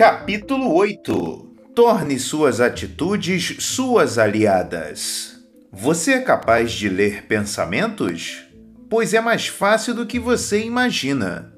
[0.00, 5.38] Capítulo 8 Torne suas atitudes suas aliadas.
[5.70, 8.42] Você é capaz de ler pensamentos?
[8.88, 11.52] Pois é mais fácil do que você imagina.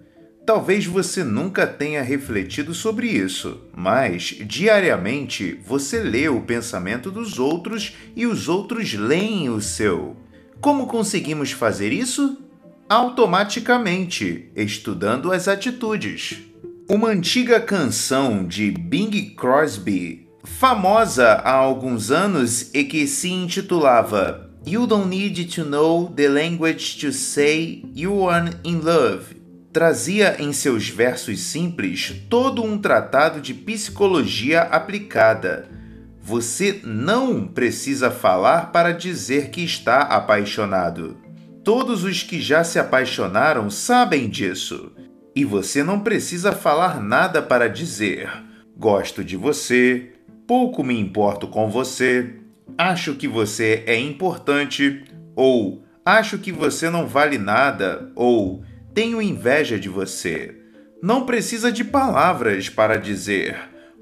[0.45, 7.97] Talvez você nunca tenha refletido sobre isso, mas diariamente você lê o pensamento dos outros
[8.17, 10.17] e os outros leem o seu.
[10.61, 12.43] Como conseguimos fazer isso?
[12.89, 16.52] Automaticamente, estudando as atitudes.
[16.89, 24.87] Uma antiga canção de Bing Crosby, famosa há alguns anos e que se intitulava You
[24.87, 29.37] Don't Need to Know the Language to Say You Are in Love,
[29.73, 35.69] trazia em seus versos simples todo um tratado de psicologia aplicada.
[36.21, 41.17] Você não precisa falar para dizer que está apaixonado.
[41.65, 44.93] Todos os que já se apaixonaram sabem disso.
[45.35, 48.31] E você não precisa falar nada para dizer:
[48.77, 50.13] gosto de você,
[50.47, 52.35] pouco me importo com você,
[52.77, 59.79] acho que você é importante, ou acho que você não vale nada, ou tenho inveja
[59.79, 60.55] de você.
[61.03, 63.57] Não precisa de palavras para dizer: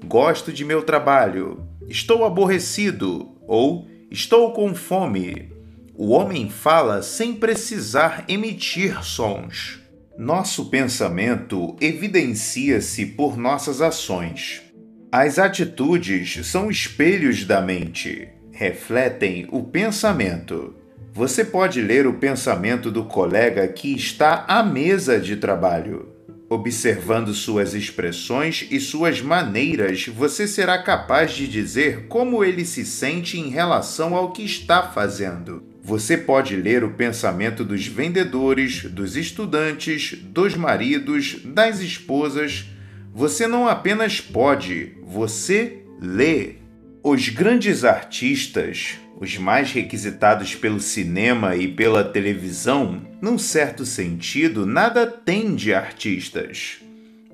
[0.05, 5.49] gosto de meu trabalho, estou aborrecido, ou estou com fome.
[5.95, 9.80] O homem fala sem precisar emitir sons.
[10.17, 14.61] Nosso pensamento evidencia-se por nossas ações.
[15.09, 20.75] As atitudes são espelhos da mente, refletem o pensamento.
[21.13, 26.09] Você pode ler o pensamento do colega que está à mesa de trabalho.
[26.49, 33.39] Observando suas expressões e suas maneiras, você será capaz de dizer como ele se sente
[33.39, 35.70] em relação ao que está fazendo.
[35.83, 42.65] Você pode ler o pensamento dos vendedores, dos estudantes, dos maridos, das esposas.
[43.11, 46.55] Você não apenas pode, você lê.
[47.03, 55.07] Os grandes artistas, os mais requisitados pelo cinema e pela televisão, num certo sentido, nada
[55.07, 56.77] têm de artistas.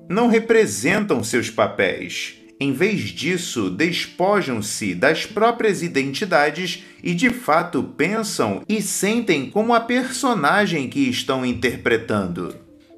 [0.08, 8.62] Não representam seus papéis em vez disso, despojam-se das próprias identidades e de fato pensam
[8.68, 12.54] e sentem como a personagem que estão interpretando.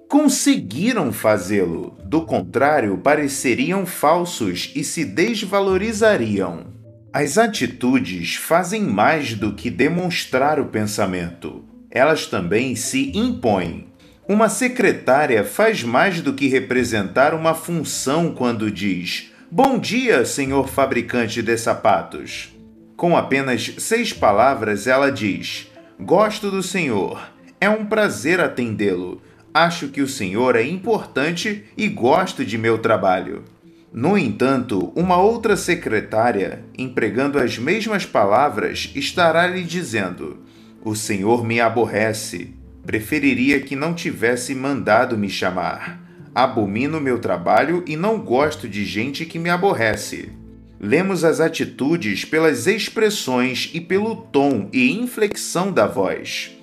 [0.08, 6.66] Conseguiram fazê-lo, do contrário, pareceriam falsos e se desvalorizariam.
[7.12, 13.88] As atitudes fazem mais do que demonstrar o pensamento, elas também se impõem.
[14.28, 21.42] Uma secretária faz mais do que representar uma função quando diz: Bom dia, senhor fabricante
[21.42, 22.56] de sapatos.
[22.96, 25.68] Com apenas seis palavras, ela diz:
[25.98, 27.20] Gosto do senhor.
[27.60, 29.20] É um prazer atendê-lo.
[29.52, 33.42] Acho que o senhor é importante e gosto de meu trabalho.
[33.92, 40.44] No entanto, uma outra secretária, empregando as mesmas palavras, estará lhe dizendo:
[40.80, 42.54] O senhor me aborrece.
[42.86, 45.99] Preferiria que não tivesse mandado me chamar.
[46.34, 50.30] Abomino meu trabalho e não gosto de gente que me aborrece.
[50.80, 56.56] Lemos as atitudes pelas expressões e pelo tom e inflexão da voz.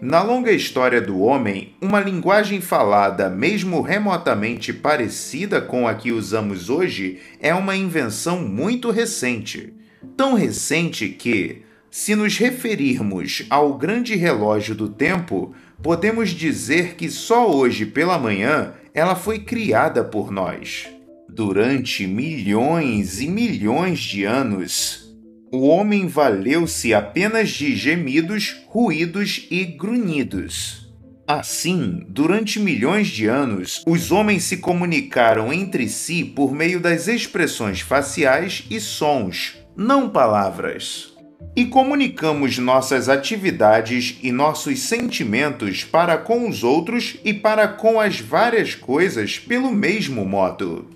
[0.00, 6.68] Na longa história do homem, uma linguagem falada, mesmo remotamente parecida com a que usamos
[6.68, 9.72] hoje, é uma invenção muito recente.
[10.16, 17.48] Tão recente que, se nos referirmos ao grande relógio do tempo, podemos dizer que só
[17.48, 20.88] hoje pela manhã ela foi criada por nós.
[21.28, 25.16] Durante milhões e milhões de anos,
[25.50, 30.92] o homem valeu-se apenas de gemidos, ruídos e grunhidos.
[31.26, 37.80] Assim, durante milhões de anos, os homens se comunicaram entre si por meio das expressões
[37.80, 41.11] faciais e sons, não palavras
[41.54, 48.20] e comunicamos nossas atividades e nossos sentimentos para com os outros e para com as
[48.20, 50.88] várias coisas pelo mesmo modo.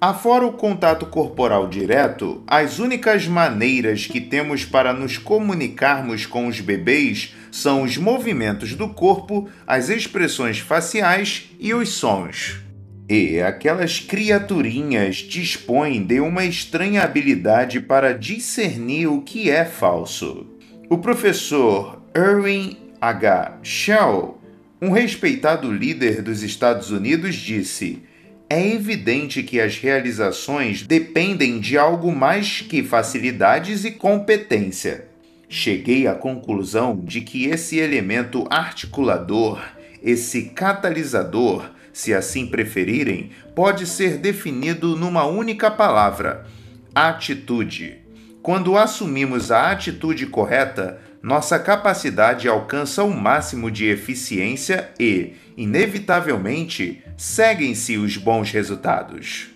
[0.00, 6.60] Afora o contato corporal direto, as únicas maneiras que temos para nos comunicarmos com os
[6.60, 12.63] bebês são os movimentos do corpo, as expressões faciais e os sons.
[13.08, 20.46] E aquelas criaturinhas dispõem de uma estranha habilidade para discernir o que é falso.
[20.88, 23.58] O professor Erwin H.
[23.62, 24.40] Shell,
[24.80, 28.02] um respeitado líder dos Estados Unidos, disse:
[28.48, 35.08] É evidente que as realizações dependem de algo mais que facilidades e competência.
[35.46, 39.62] Cheguei à conclusão de que esse elemento articulador,
[40.02, 46.44] esse catalisador, se assim preferirem, pode ser definido numa única palavra:
[46.92, 47.98] atitude.
[48.42, 57.02] Quando assumimos a atitude correta, nossa capacidade alcança o um máximo de eficiência e, inevitavelmente,
[57.16, 59.46] seguem-se os bons resultados.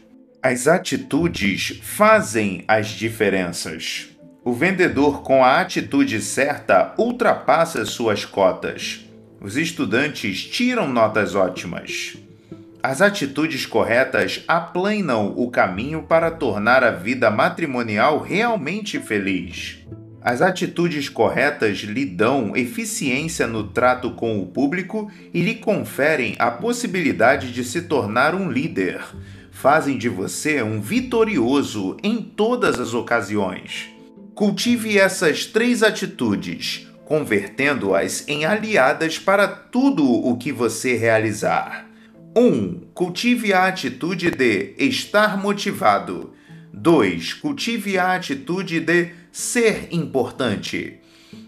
[0.41, 4.09] As atitudes fazem as diferenças.
[4.45, 9.05] O vendedor com a atitude certa ultrapassa suas cotas.
[9.41, 12.17] Os estudantes tiram notas ótimas.
[12.81, 19.79] As atitudes corretas aplanam o caminho para tornar a vida matrimonial realmente feliz.
[20.23, 26.53] As atitudes corretas lhe dão eficiência no trato com o público e lhe conferem a
[26.53, 29.01] possibilidade de se tornar um líder.
[29.51, 33.89] Fazem de você um vitorioso em todas as ocasiões.
[34.37, 41.88] Cultive essas três atitudes, convertendo-as em aliadas para tudo o que você realizar.
[42.37, 42.41] 1.
[42.41, 46.33] Um, cultive a atitude de estar motivado.
[46.73, 47.35] 2.
[47.35, 50.99] Cultive a atitude de ser importante.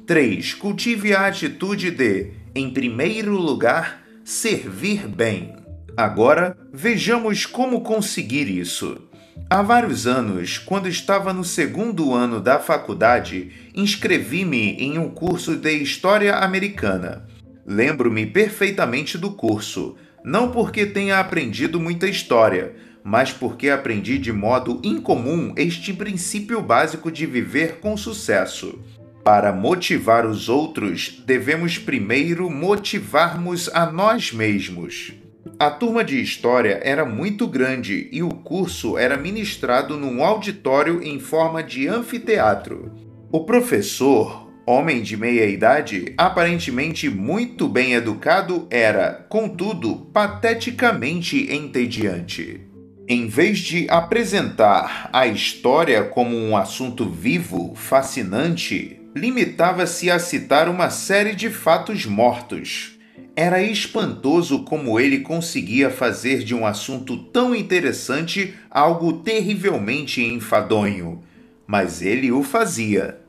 [0.06, 0.54] 3.
[0.54, 5.56] Cultive a atitude de, em primeiro lugar, servir bem.
[5.96, 9.02] Agora, vejamos como conseguir isso.
[9.48, 15.72] Há vários anos, quando estava no segundo ano da faculdade, inscrevi-me em um curso de
[15.72, 17.26] História Americana.
[17.66, 24.80] Lembro-me perfeitamente do curso, não porque tenha aprendido muita história, mas porque aprendi de modo
[24.84, 28.78] incomum este princípio básico de viver com sucesso.
[29.24, 35.12] Para motivar os outros, devemos primeiro motivarmos a nós mesmos.
[35.58, 41.18] A turma de história era muito grande e o curso era ministrado num auditório em
[41.18, 42.92] forma de anfiteatro.
[43.30, 52.60] O professor, homem de meia idade, aparentemente muito bem educado, era, contudo, pateticamente entediante.
[53.08, 60.88] Em vez de apresentar a história como um assunto vivo, fascinante, limitava-se a citar uma
[60.88, 62.96] série de fatos mortos.
[63.34, 71.20] Era espantoso como ele conseguia fazer de um assunto tão interessante algo terrivelmente enfadonho.
[71.66, 73.19] Mas ele o fazia.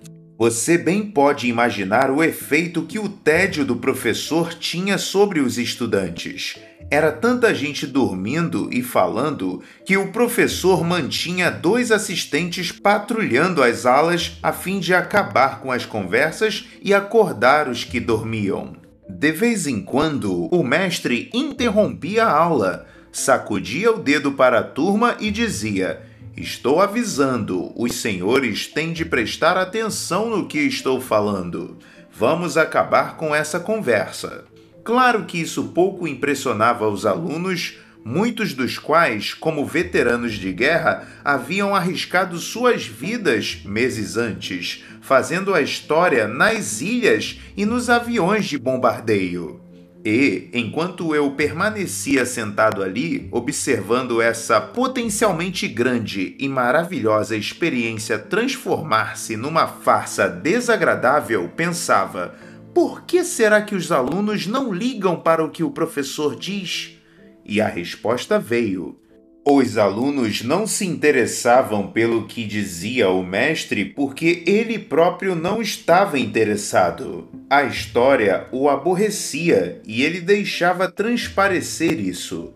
[0.41, 6.57] Você bem pode imaginar o efeito que o tédio do professor tinha sobre os estudantes.
[6.89, 14.39] Era tanta gente dormindo e falando que o professor mantinha dois assistentes patrulhando as alas
[14.41, 18.75] a fim de acabar com as conversas e acordar os que dormiam.
[19.07, 25.17] De vez em quando, o mestre interrompia a aula, sacudia o dedo para a turma
[25.19, 26.01] e dizia:
[26.35, 31.77] Estou avisando, os senhores têm de prestar atenção no que estou falando.
[32.11, 34.45] Vamos acabar com essa conversa.
[34.83, 41.75] Claro que isso pouco impressionava os alunos, muitos dos quais, como veteranos de guerra, haviam
[41.75, 49.59] arriscado suas vidas meses antes, fazendo a história nas ilhas e nos aviões de bombardeio.
[50.03, 59.67] E, enquanto eu permanecia sentado ali, observando essa potencialmente grande e maravilhosa experiência transformar-se numa
[59.67, 62.33] farsa desagradável, pensava
[62.73, 66.97] por que será que os alunos não ligam para o que o professor diz?
[67.45, 68.97] E a resposta veio.
[69.43, 76.19] Os alunos não se interessavam pelo que dizia o mestre porque ele próprio não estava
[76.19, 77.27] interessado.
[77.49, 82.53] A história o aborrecia e ele deixava transparecer isso.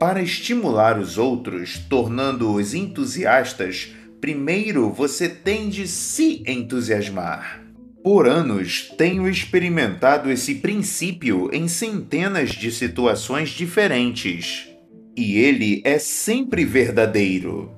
[0.00, 7.62] Para estimular os outros, tornando-os entusiastas, primeiro você tem de se entusiasmar.
[8.02, 14.73] Por anos, tenho experimentado esse princípio em centenas de situações diferentes.
[15.16, 17.70] E ele é sempre verdadeiro.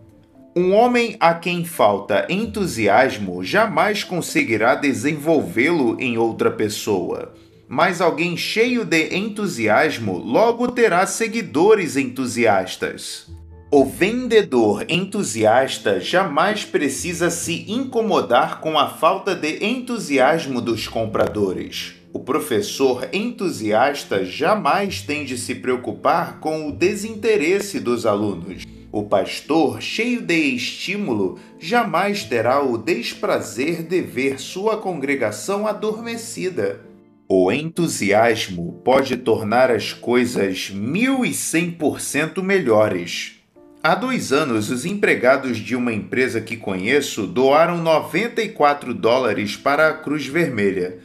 [0.57, 7.35] Um homem a quem falta entusiasmo jamais conseguirá desenvolvê-lo em outra pessoa.
[7.69, 13.27] Mas alguém cheio de entusiasmo logo terá seguidores entusiastas.
[13.71, 21.96] O vendedor entusiasta jamais precisa se incomodar com a falta de entusiasmo dos compradores.
[22.17, 28.65] O professor entusiasta jamais tem de se preocupar com o desinteresse dos alunos.
[28.91, 36.81] O pastor, cheio de estímulo, jamais terá o desprazer de ver sua congregação adormecida.
[37.29, 43.43] O entusiasmo pode tornar as coisas mil e cem por cento melhores.
[43.83, 49.93] Há dois anos, os empregados de uma empresa que conheço doaram 94 dólares para a
[49.93, 50.97] Cruz Vermelha.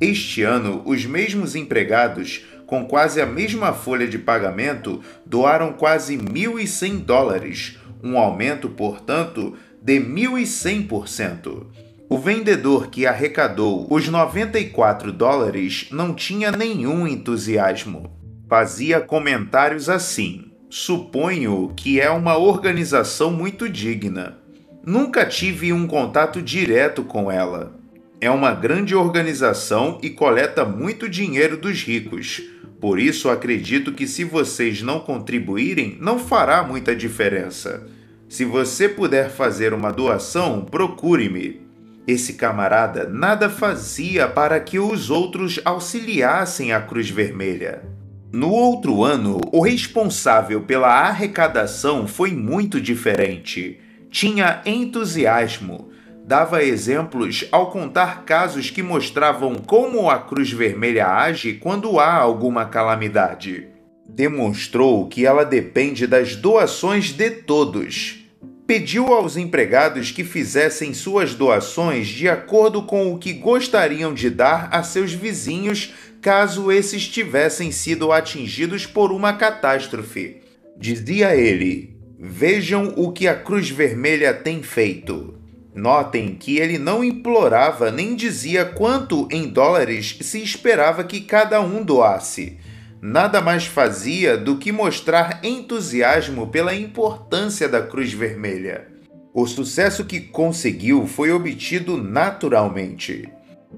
[0.00, 6.98] Este ano, os mesmos empregados com quase a mesma folha de pagamento, doaram quase 1.100
[6.98, 11.66] dólares, um aumento, portanto, de 1.100%.
[12.10, 18.12] O vendedor que arrecadou os 94 dólares não tinha nenhum entusiasmo.
[18.48, 24.38] Fazia comentários assim: Suponho que é uma organização muito digna.
[24.84, 27.77] Nunca tive um contato direto com ela.
[28.20, 32.42] É uma grande organização e coleta muito dinheiro dos ricos.
[32.80, 37.86] Por isso acredito que se vocês não contribuírem, não fará muita diferença.
[38.28, 41.60] Se você puder fazer uma doação, procure-me.
[42.08, 47.84] Esse camarada nada fazia para que os outros auxiliassem a Cruz Vermelha.
[48.32, 53.78] No outro ano, o responsável pela arrecadação foi muito diferente.
[54.10, 55.87] Tinha entusiasmo,
[56.28, 62.66] dava exemplos ao contar casos que mostravam como a Cruz Vermelha age quando há alguma
[62.66, 63.68] calamidade.
[64.06, 68.18] Demonstrou que ela depende das doações de todos
[68.66, 74.68] pediu aos empregados que fizessem suas doações de acordo com o que gostariam de dar
[74.70, 80.42] a seus vizinhos caso esses tivessem sido atingidos por uma catástrofe.
[80.76, 85.47] Dizia ele: Vejam o que a Cruz Vermelha tem feito.
[85.78, 91.84] Notem que ele não implorava nem dizia quanto em dólares se esperava que cada um
[91.84, 92.58] doasse
[93.00, 98.88] nada mais fazia do que mostrar entusiasmo pela importância da Cruz Vermelha.
[99.32, 103.28] O sucesso que conseguiu foi obtido naturalmente.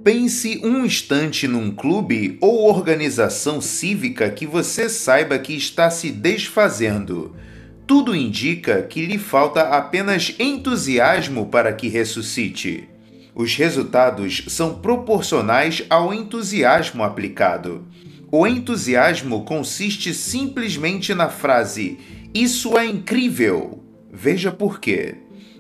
[0.03, 7.37] Pense um instante num clube ou organização cívica que você saiba que está se desfazendo.
[7.91, 12.89] Tudo indica que lhe falta apenas entusiasmo para que ressuscite.
[13.35, 17.85] Os resultados são proporcionais ao entusiasmo aplicado.
[18.31, 21.99] O entusiasmo consiste simplesmente na frase:
[22.33, 23.83] Isso é incrível!
[24.09, 25.17] Veja por quê.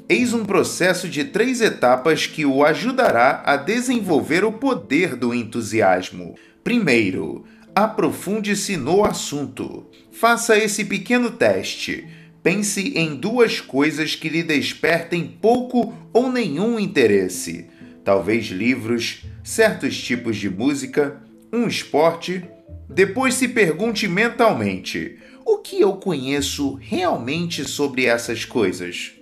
[0.08, 6.36] Eis um processo de três etapas que o ajudará a desenvolver o poder do entusiasmo.
[6.62, 7.44] Primeiro,
[7.74, 9.84] aprofunde-se no assunto.
[10.12, 12.19] Faça esse pequeno teste.
[12.42, 17.66] Pense em duas coisas que lhe despertem pouco ou nenhum interesse.
[18.02, 21.20] Talvez livros, certos tipos de música,
[21.52, 22.44] um esporte
[22.88, 29.12] depois se pergunte mentalmente: o que eu conheço realmente sobre essas coisas?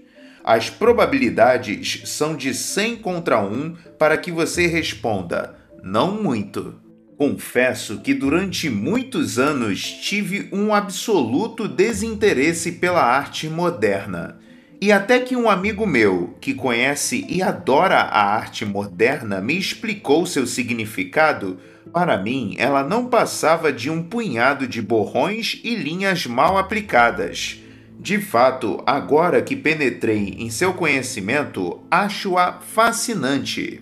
[0.42, 6.87] As probabilidades são de 100 contra 1 para que você responda: não muito.
[7.18, 14.38] Confesso que durante muitos anos tive um absoluto desinteresse pela arte moderna.
[14.80, 20.24] E até que um amigo meu, que conhece e adora a arte moderna, me explicou
[20.26, 21.58] seu significado,
[21.92, 27.60] para mim, ela não passava de um punhado de borrões e linhas mal aplicadas.
[27.98, 33.80] De fato, agora que penetrei em seu conhecimento, acho-a fascinante.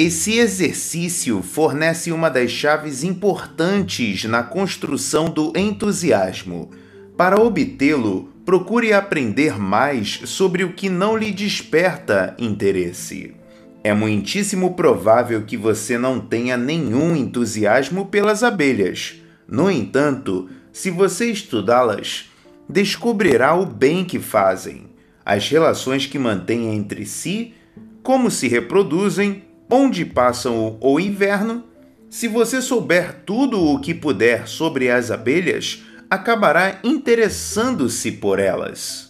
[0.00, 6.70] Esse exercício fornece uma das chaves importantes na construção do entusiasmo.
[7.16, 13.34] Para obtê-lo, procure aprender mais sobre o que não lhe desperta interesse.
[13.82, 19.16] É muitíssimo provável que você não tenha nenhum entusiasmo pelas abelhas.
[19.48, 22.30] No entanto, se você estudá-las,
[22.68, 24.84] descobrirá o bem que fazem,
[25.26, 27.52] as relações que mantêm entre si,
[28.00, 31.64] como se reproduzem, onde passam o inverno.
[32.10, 39.08] Se você souber tudo o que puder sobre as abelhas, acabará interessando-se por elas.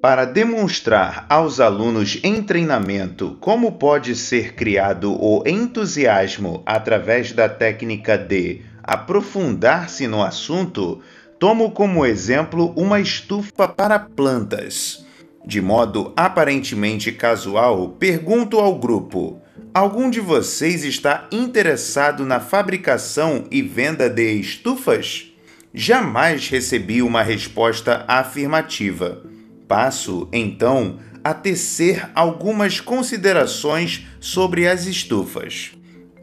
[0.00, 8.16] Para demonstrar aos alunos em treinamento como pode ser criado o entusiasmo através da técnica
[8.16, 11.00] de aprofundar-se no assunto,
[11.36, 15.04] tomo como exemplo uma estufa para plantas.
[15.44, 19.42] De modo aparentemente casual, pergunto ao grupo:
[19.78, 25.32] algum de vocês está interessado na fabricação e venda de estufas?
[25.72, 29.22] Jamais recebi uma resposta afirmativa.
[29.68, 35.70] Passo, então, a tecer algumas considerações sobre as estufas.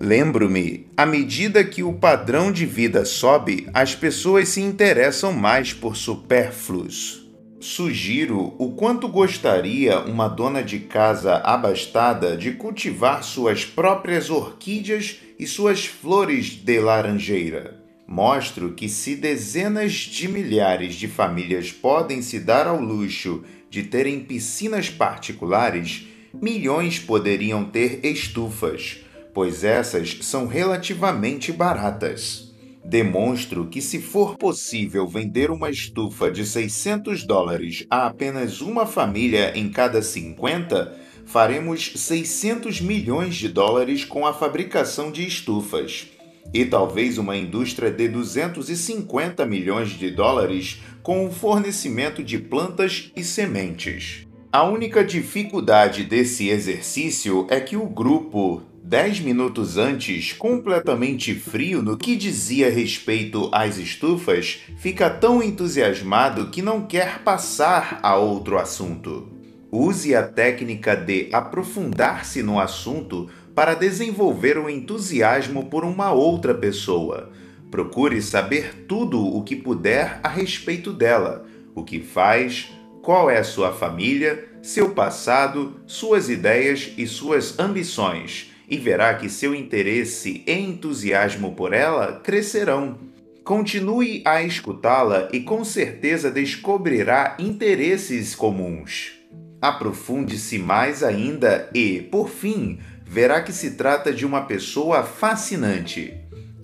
[0.02, 5.96] Lembro-me, à medida que o padrão de vida sobe, as pessoas se interessam mais por
[5.96, 7.25] supérfluos.
[7.66, 15.48] Sugiro o quanto gostaria uma dona de casa abastada de cultivar suas próprias orquídeas e
[15.48, 17.84] suas flores de laranjeira.
[18.08, 24.20] Mostro que se dezenas de milhares de famílias podem se dar ao luxo de terem
[24.20, 26.06] piscinas particulares,
[26.40, 28.98] milhões poderiam ter estufas,
[29.34, 32.45] pois essas são relativamente baratas.
[32.88, 39.58] Demonstro que, se for possível vender uma estufa de 600 dólares a apenas uma família
[39.58, 46.12] em cada 50, faremos 600 milhões de dólares com a fabricação de estufas.
[46.54, 53.24] E talvez uma indústria de 250 milhões de dólares com o fornecimento de plantas e
[53.24, 54.28] sementes.
[54.52, 61.98] A única dificuldade desse exercício é que o grupo, dez minutos antes, completamente frio no
[61.98, 69.28] que dizia respeito às estufas, fica tão entusiasmado que não quer passar a outro assunto.
[69.72, 77.32] Use a técnica de aprofundar-se no assunto para desenvolver o entusiasmo por uma outra pessoa.
[77.72, 83.74] Procure saber tudo o que puder a respeito dela, o que faz, qual é sua
[83.74, 91.54] família, seu passado, suas ideias e suas ambições, e verá que seu interesse e entusiasmo
[91.54, 92.98] por ela crescerão.
[93.44, 99.14] Continue a escutá-la e com certeza descobrirá interesses comuns.
[99.62, 106.14] Aprofunde-se mais ainda e, por fim, verá que se trata de uma pessoa fascinante.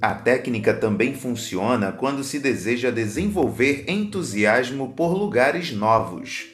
[0.02, 6.48] A técnica também funciona quando se deseja desenvolver entusiasmo por lugares novos.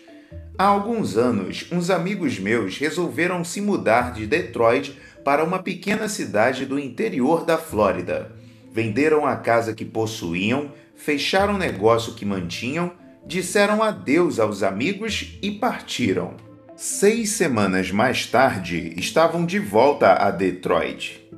[0.58, 6.66] Há alguns anos, uns amigos meus resolveram se mudar de Detroit para uma pequena cidade
[6.66, 8.32] do interior da Flórida.
[8.72, 12.94] Venderam a casa que possuíam, fecharam o negócio que mantinham,
[13.26, 16.38] disseram adeus aos amigos e partiram.
[16.78, 21.30] Seis semanas mais tarde, estavam de volta a Detroit.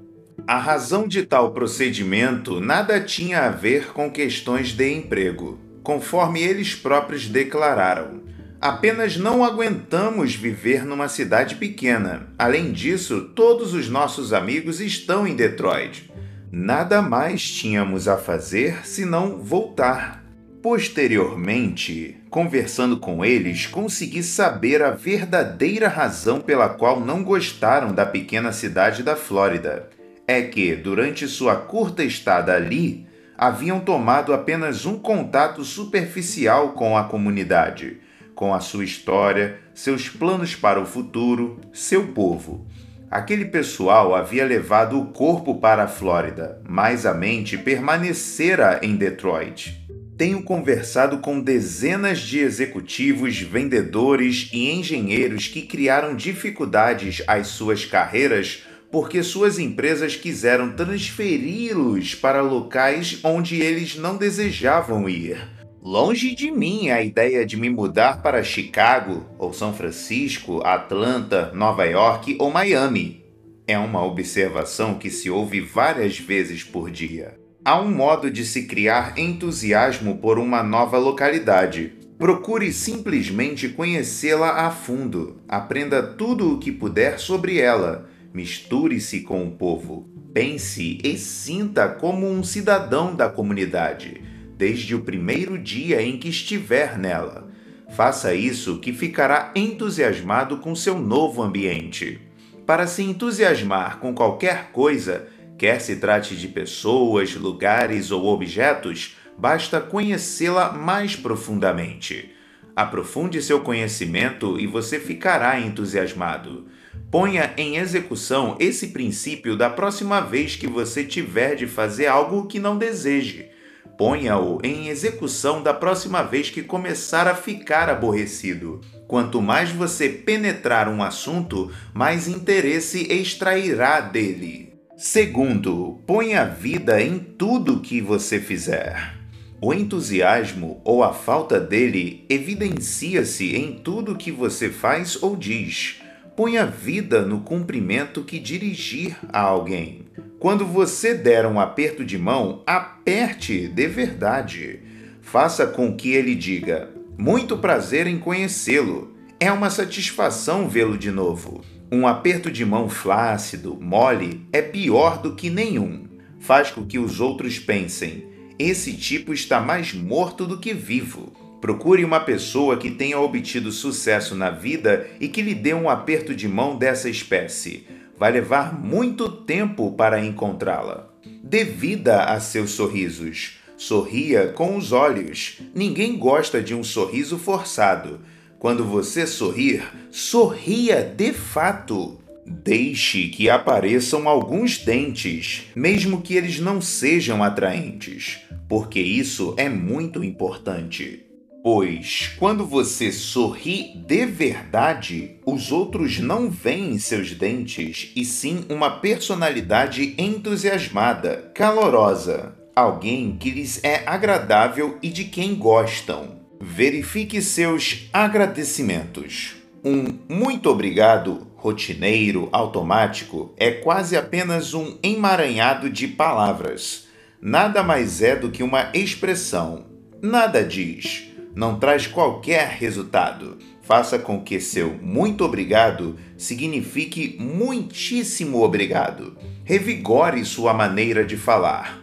[0.45, 6.75] A razão de tal procedimento nada tinha a ver com questões de emprego, conforme eles
[6.75, 8.21] próprios declararam.
[8.61, 12.27] Apenas não aguentamos viver numa cidade pequena.
[12.37, 16.11] Além disso, todos os nossos amigos estão em Detroit.
[16.51, 20.23] Nada mais tínhamos a fazer senão voltar.
[20.61, 28.51] Posteriormente, conversando com eles, consegui saber a verdadeira razão pela qual não gostaram da pequena
[28.51, 29.89] cidade da Flórida
[30.29, 37.05] é que, durante sua curta estada ali, haviam tomado apenas um contato superficial com a
[37.05, 37.99] comunidade,
[38.39, 42.65] com a sua história, seus planos para o futuro, seu povo.
[43.11, 49.85] Aquele pessoal havia levado o corpo para a Flórida, mas a mente permanecera em Detroit.
[50.17, 58.63] Tenho conversado com dezenas de executivos, vendedores e engenheiros que criaram dificuldades às suas carreiras
[58.89, 65.58] porque suas empresas quiseram transferi-los para locais onde eles não desejavam ir.
[65.81, 71.85] Longe de mim a ideia de me mudar para Chicago, ou São Francisco, Atlanta, Nova
[71.85, 73.23] York ou Miami.
[73.65, 77.39] É uma observação que se ouve várias vezes por dia.
[77.63, 81.93] Há um modo de se criar entusiasmo por uma nova localidade.
[82.17, 85.41] Procure simplesmente conhecê-la a fundo.
[85.47, 90.07] Aprenda tudo o que puder sobre ela Misture-se com o povo.
[90.33, 94.21] Pense e sinta como um cidadão da comunidade,
[94.59, 97.49] desde o primeiro dia em que estiver nela.
[97.95, 102.19] Faça isso que ficará entusiasmado com seu novo ambiente.
[102.65, 109.79] Para se entusiasmar com qualquer coisa, quer se trate de pessoas, lugares ou objetos, basta
[109.79, 112.29] conhecê-la mais profundamente.
[112.75, 116.67] Aprofunde seu conhecimento e você ficará entusiasmado.
[117.09, 122.59] Ponha em execução esse princípio da próxima vez que você tiver de fazer algo que
[122.59, 123.57] não deseje.
[123.99, 128.79] Ponha-o em execução da próxima vez que começar a ficar aborrecido.
[129.09, 134.71] Quanto mais você penetrar um assunto, mais interesse extrairá dele.
[134.95, 139.15] Segundo, ponha vida em tudo que você fizer.
[139.59, 146.01] O entusiasmo ou a falta dele evidencia-se em tudo que você faz ou diz.
[146.37, 150.08] Ponha vida no cumprimento que dirigir a alguém.
[150.39, 154.79] Quando você der um aperto de mão, aperte de verdade.
[155.21, 159.13] Faça com que ele diga: Muito prazer em conhecê-lo.
[159.37, 161.61] É uma satisfação vê-lo de novo.
[161.91, 166.07] Um aperto de mão flácido, mole, é pior do que nenhum.
[166.39, 168.23] Faz com que os outros pensem:
[168.57, 171.33] esse tipo está mais morto do que vivo.
[171.59, 176.33] Procure uma pessoa que tenha obtido sucesso na vida e que lhe dê um aperto
[176.33, 177.85] de mão dessa espécie.
[178.19, 181.07] Vai levar muito tempo para encontrá-la.
[181.41, 183.59] Dê vida a seus sorrisos.
[183.77, 185.59] Sorria com os olhos.
[185.73, 188.19] Ninguém gosta de um sorriso forçado.
[188.59, 192.19] Quando você sorrir, sorria de fato.
[192.45, 200.23] Deixe que apareçam alguns dentes, mesmo que eles não sejam atraentes, porque isso é muito
[200.23, 201.28] importante.
[201.71, 208.89] Pois, quando você sorri de verdade, os outros não veem seus dentes e sim uma
[208.89, 216.39] personalidade entusiasmada, calorosa, alguém que lhes é agradável e de quem gostam.
[216.59, 219.53] Verifique seus agradecimentos.
[219.85, 227.07] Um muito obrigado rotineiro, automático, é quase apenas um emaranhado de palavras.
[227.39, 229.85] Nada mais é do que uma expressão.
[230.19, 233.57] Nada diz não traz qualquer resultado.
[233.81, 239.35] Faça com que seu muito obrigado signifique muitíssimo obrigado.
[239.63, 241.99] Revigore sua maneira de falar.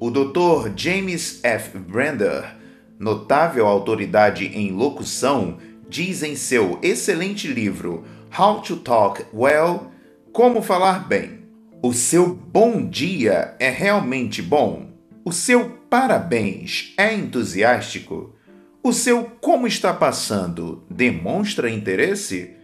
[0.00, 0.72] O Dr.
[0.76, 1.78] James F.
[1.78, 2.56] Brander,
[2.98, 5.58] notável autoridade em locução,
[5.88, 8.04] diz em seu excelente livro
[8.36, 9.90] How to Talk Well
[10.32, 11.38] Como Falar Bem.
[11.82, 14.90] O seu bom dia é realmente bom?
[15.24, 18.34] O seu parabéns é entusiástico?
[18.80, 22.54] O seu como está passando demonstra interesse?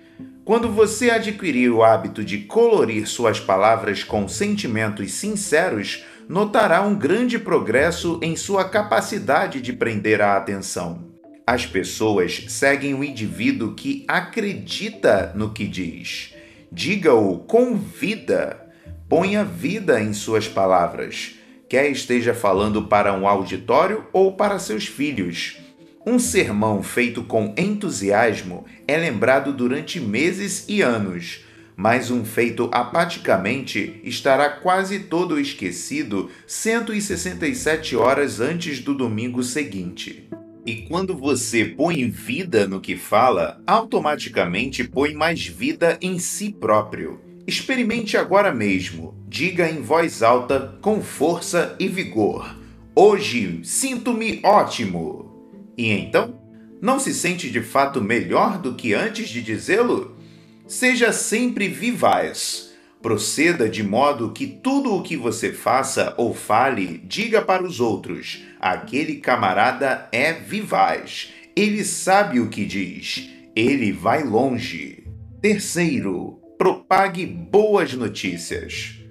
[0.44, 7.38] Quando você adquirir o hábito de colorir suas palavras com sentimentos sinceros, notará um grande
[7.38, 11.12] progresso em sua capacidade de prender a atenção.
[11.46, 16.32] As pessoas seguem o indivíduo que acredita no que diz.
[16.70, 18.60] Diga-o com vida.
[19.08, 21.34] Ponha vida em suas palavras,
[21.68, 25.63] quer esteja falando para um auditório ou para seus filhos.
[26.06, 31.42] Um sermão feito com entusiasmo é lembrado durante meses e anos,
[31.74, 40.28] mas um feito apaticamente estará quase todo esquecido 167 horas antes do domingo seguinte.
[40.66, 47.18] E quando você põe vida no que fala, automaticamente põe mais vida em si próprio.
[47.46, 49.14] Experimente agora mesmo.
[49.26, 52.56] Diga em voz alta, com força e vigor:
[52.94, 55.33] Hoje sinto-me ótimo.
[55.76, 56.40] E então?
[56.80, 60.16] Não se sente de fato melhor do que antes de dizê-lo?
[60.66, 62.72] Seja sempre vivaz.
[63.00, 68.42] Proceda de modo que tudo o que você faça ou fale, diga para os outros:
[68.58, 71.32] aquele camarada é vivaz.
[71.54, 73.28] Ele sabe o que diz.
[73.54, 75.06] Ele vai longe.
[75.40, 79.03] Terceiro, propague boas notícias.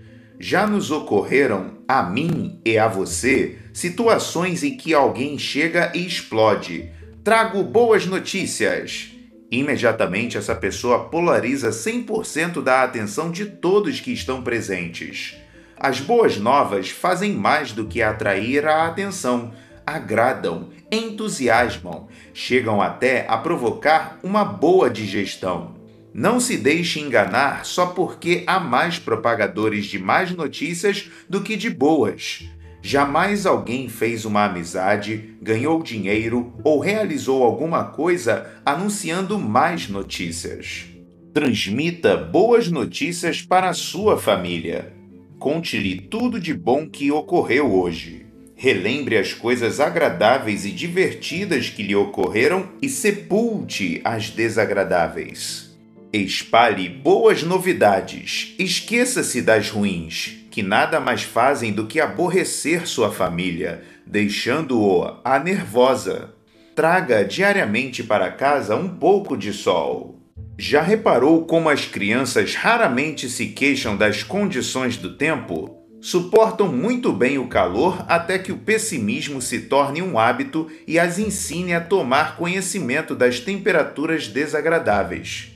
[0.46, 6.92] Já nos ocorreram, a mim e a você, situações em que alguém chega e explode.
[7.24, 9.14] Trago boas notícias.
[9.50, 15.38] Imediatamente essa pessoa polariza 100% da atenção de todos que estão presentes.
[15.80, 19.54] As boas novas fazem mais do que atrair a atenção,
[19.86, 25.73] agradam, entusiasmam, chegam até a provocar uma boa digestão.
[26.14, 31.72] Não se deixe enganar só porque há mais propagadores de más notícias do que de
[31.72, 32.48] boas.
[32.84, 40.86] Jamais alguém fez uma amizade, ganhou dinheiro ou realizou alguma coisa anunciando mais notícias.
[41.34, 44.94] Transmita boas notícias para a sua família.
[45.40, 48.28] Conte-lhe tudo de bom que ocorreu hoje.
[48.56, 55.73] Relembre as coisas agradáveis e divertidas que lhe ocorreram e sepulte as desagradáveis.
[56.16, 63.84] Espalhe boas novidades, esqueça-se das ruins, que nada mais fazem do que aborrecer sua família,
[64.06, 66.36] deixando-o a nervosa.
[66.76, 70.20] Traga diariamente para casa um pouco de sol.
[70.56, 75.80] Já reparou como as crianças raramente se queixam das condições do tempo?
[76.00, 81.18] Suportam muito bem o calor até que o pessimismo se torne um hábito e as
[81.18, 85.53] ensine a tomar conhecimento das temperaturas desagradáveis.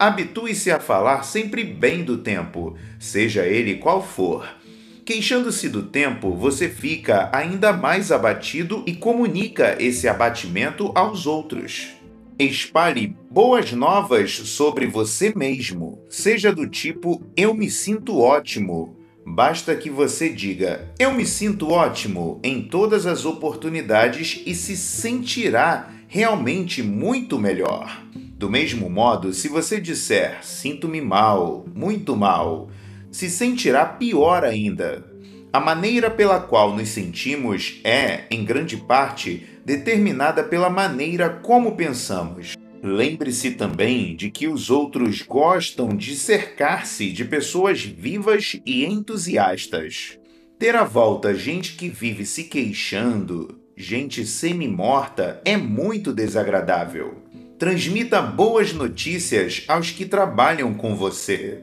[0.00, 4.48] Habitue-se a falar sempre bem do tempo, seja ele qual for.
[5.04, 11.88] Queixando-se do tempo, você fica ainda mais abatido e comunica esse abatimento aos outros.
[12.38, 18.96] Espalhe boas novas sobre você mesmo, seja do tipo eu me sinto ótimo.
[19.26, 25.90] Basta que você diga eu me sinto ótimo em todas as oportunidades e se sentirá
[26.08, 28.02] realmente muito melhor.
[28.40, 32.70] Do mesmo modo, se você disser sinto-me mal, muito mal,
[33.12, 35.04] se sentirá pior ainda.
[35.52, 42.54] A maneira pela qual nos sentimos é, em grande parte, determinada pela maneira como pensamos.
[42.82, 50.18] Lembre-se também de que os outros gostam de cercar-se de pessoas vivas e entusiastas.
[50.58, 57.19] Ter à volta gente que vive se queixando, gente semi-morta, é muito desagradável.
[57.60, 61.62] Transmita boas notícias aos que trabalham com você.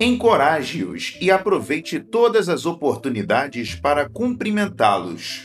[0.00, 5.42] Encoraje-os e aproveite todas as oportunidades para cumprimentá-los.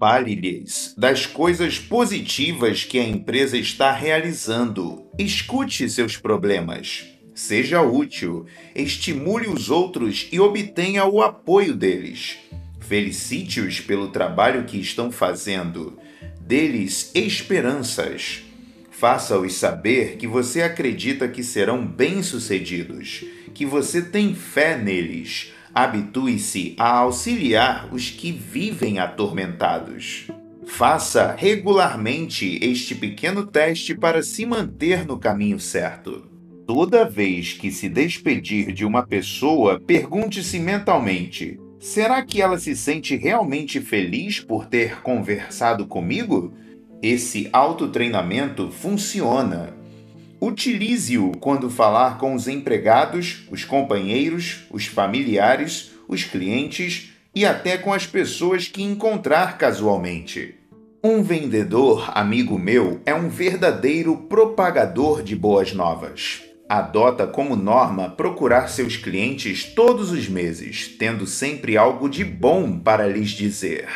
[0.00, 5.04] Fale-lhes das coisas positivas que a empresa está realizando.
[5.18, 7.04] Escute seus problemas.
[7.34, 12.38] Seja útil, estimule os outros e obtenha o apoio deles.
[12.80, 15.98] Felicite-os pelo trabalho que estão fazendo.
[16.40, 18.43] Dê-lhes esperanças.
[19.04, 25.52] Faça-os saber que você acredita que serão bem-sucedidos, que você tem fé neles.
[25.74, 30.28] Habitue-se a auxiliar os que vivem atormentados.
[30.64, 36.24] Faça regularmente este pequeno teste para se manter no caminho certo.
[36.66, 43.16] Toda vez que se despedir de uma pessoa, pergunte-se mentalmente: será que ela se sente
[43.16, 46.54] realmente feliz por ter conversado comigo?
[47.06, 49.74] Esse autotreinamento funciona.
[50.40, 57.92] Utilize-o quando falar com os empregados, os companheiros, os familiares, os clientes e até com
[57.92, 60.54] as pessoas que encontrar casualmente.
[61.04, 66.40] Um vendedor amigo meu é um verdadeiro propagador de boas novas.
[66.66, 73.06] Adota como norma procurar seus clientes todos os meses, tendo sempre algo de bom para
[73.06, 73.88] lhes dizer.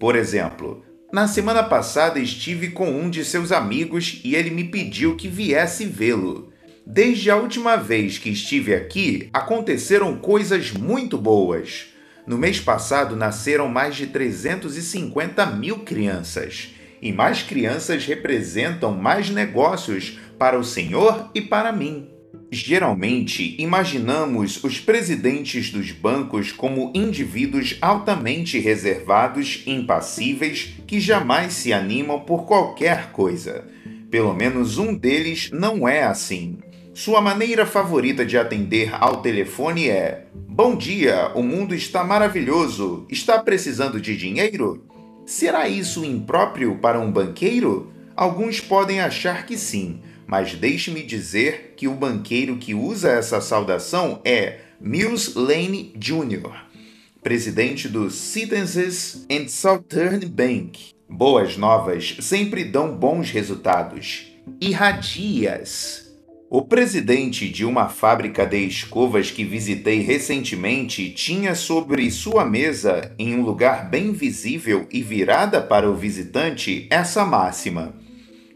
[0.00, 5.16] Por exemplo, na semana passada estive com um de seus amigos e ele me pediu
[5.16, 6.52] que viesse vê-lo.
[6.86, 11.86] Desde a última vez que estive aqui, aconteceram coisas muito boas.
[12.26, 16.70] No mês passado nasceram mais de 350 mil crianças.
[17.02, 22.19] E mais crianças representam mais negócios para o Senhor e para mim.
[22.52, 32.20] Geralmente, imaginamos os presidentes dos bancos como indivíduos altamente reservados, impassíveis, que jamais se animam
[32.20, 33.64] por qualquer coisa.
[34.10, 36.58] Pelo menos um deles não é assim.
[36.92, 43.06] Sua maneira favorita de atender ao telefone é: Bom dia, o mundo está maravilhoso.
[43.08, 44.84] Está precisando de dinheiro?
[45.24, 47.92] Será isso impróprio para um banqueiro?
[48.16, 54.20] Alguns podem achar que sim mas deixe-me dizer que o banqueiro que usa essa saudação
[54.24, 56.52] é Mills Lane Jr.,
[57.20, 60.92] presidente do Citizens and Southern Bank.
[61.08, 64.32] Boas novas sempre dão bons resultados.
[64.60, 66.08] Irradias.
[66.48, 73.34] O presidente de uma fábrica de escovas que visitei recentemente tinha sobre sua mesa, em
[73.34, 77.94] um lugar bem visível e virada para o visitante, essa máxima: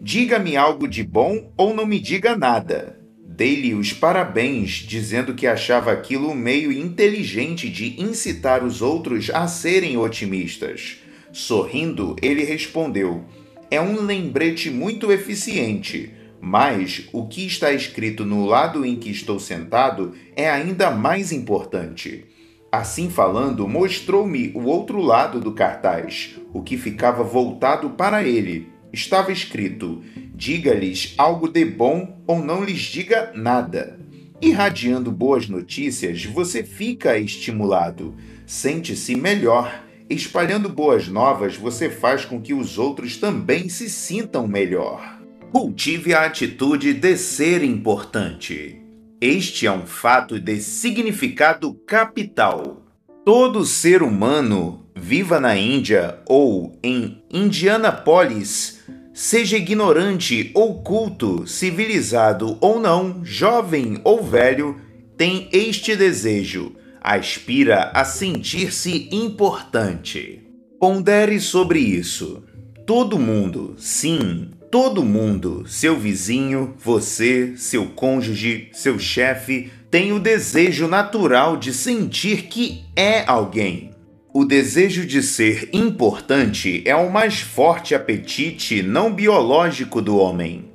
[0.01, 2.99] Diga-me algo de bom ou não me diga nada.
[3.37, 9.47] Dei-lhe os parabéns, dizendo que achava aquilo um meio inteligente de incitar os outros a
[9.47, 10.99] serem otimistas.
[11.33, 13.25] Sorrindo, ele respondeu:
[13.71, 19.41] É um lembrete muito eficiente, mas o que está escrito no lado em que estou
[19.41, 22.25] sentado é ainda mais importante.
[22.71, 29.31] Assim falando, mostrou-me o outro lado do cartaz, o que ficava voltado para ele estava
[29.31, 30.03] escrito:
[30.35, 33.99] Diga-lhes algo de bom ou não lhes diga nada.
[34.41, 38.15] Irradiando boas notícias, você fica estimulado,
[38.47, 39.83] sente-se melhor.
[40.09, 45.19] Espalhando boas novas, você faz com que os outros também se sintam melhor.
[45.51, 48.81] Cultive a atitude de ser importante.
[49.21, 52.83] Este é um fato de significado capital.
[53.25, 58.74] Todo ser humano, viva na Índia ou em Indianapolis,
[59.16, 64.81] Seja ignorante ou culto, civilizado ou não, jovem ou velho,
[65.16, 70.42] tem este desejo, aspira a sentir-se importante.
[70.81, 72.42] Pondere sobre isso.
[72.85, 80.88] Todo mundo, sim, todo mundo, seu vizinho, você, seu cônjuge, seu chefe, tem o desejo
[80.88, 83.94] natural de sentir que é alguém.
[84.37, 90.73] O desejo de ser importante é o mais forte apetite não biológico do homem.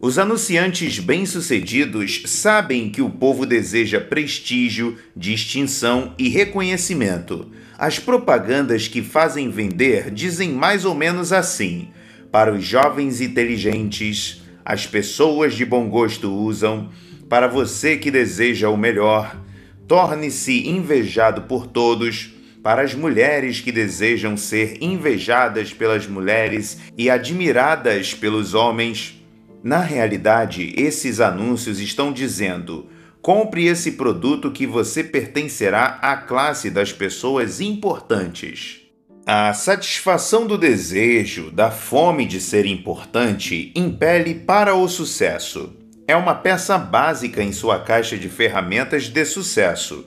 [0.00, 7.50] Os anunciantes bem-sucedidos sabem que o povo deseja prestígio, distinção e reconhecimento.
[7.76, 11.88] As propagandas que fazem vender dizem mais ou menos assim:
[12.32, 16.88] para os jovens inteligentes, as pessoas de bom gosto usam,
[17.28, 19.38] para você que deseja o melhor,
[19.86, 22.33] torne-se invejado por todos
[22.64, 29.22] para as mulheres que desejam ser invejadas pelas mulheres e admiradas pelos homens.
[29.62, 32.86] Na realidade, esses anúncios estão dizendo:
[33.20, 38.80] compre esse produto que você pertencerá à classe das pessoas importantes.
[39.26, 45.76] A satisfação do desejo, da fome de ser importante, impele para o sucesso.
[46.06, 50.06] é uma peça básica em sua caixa de ferramentas de sucesso.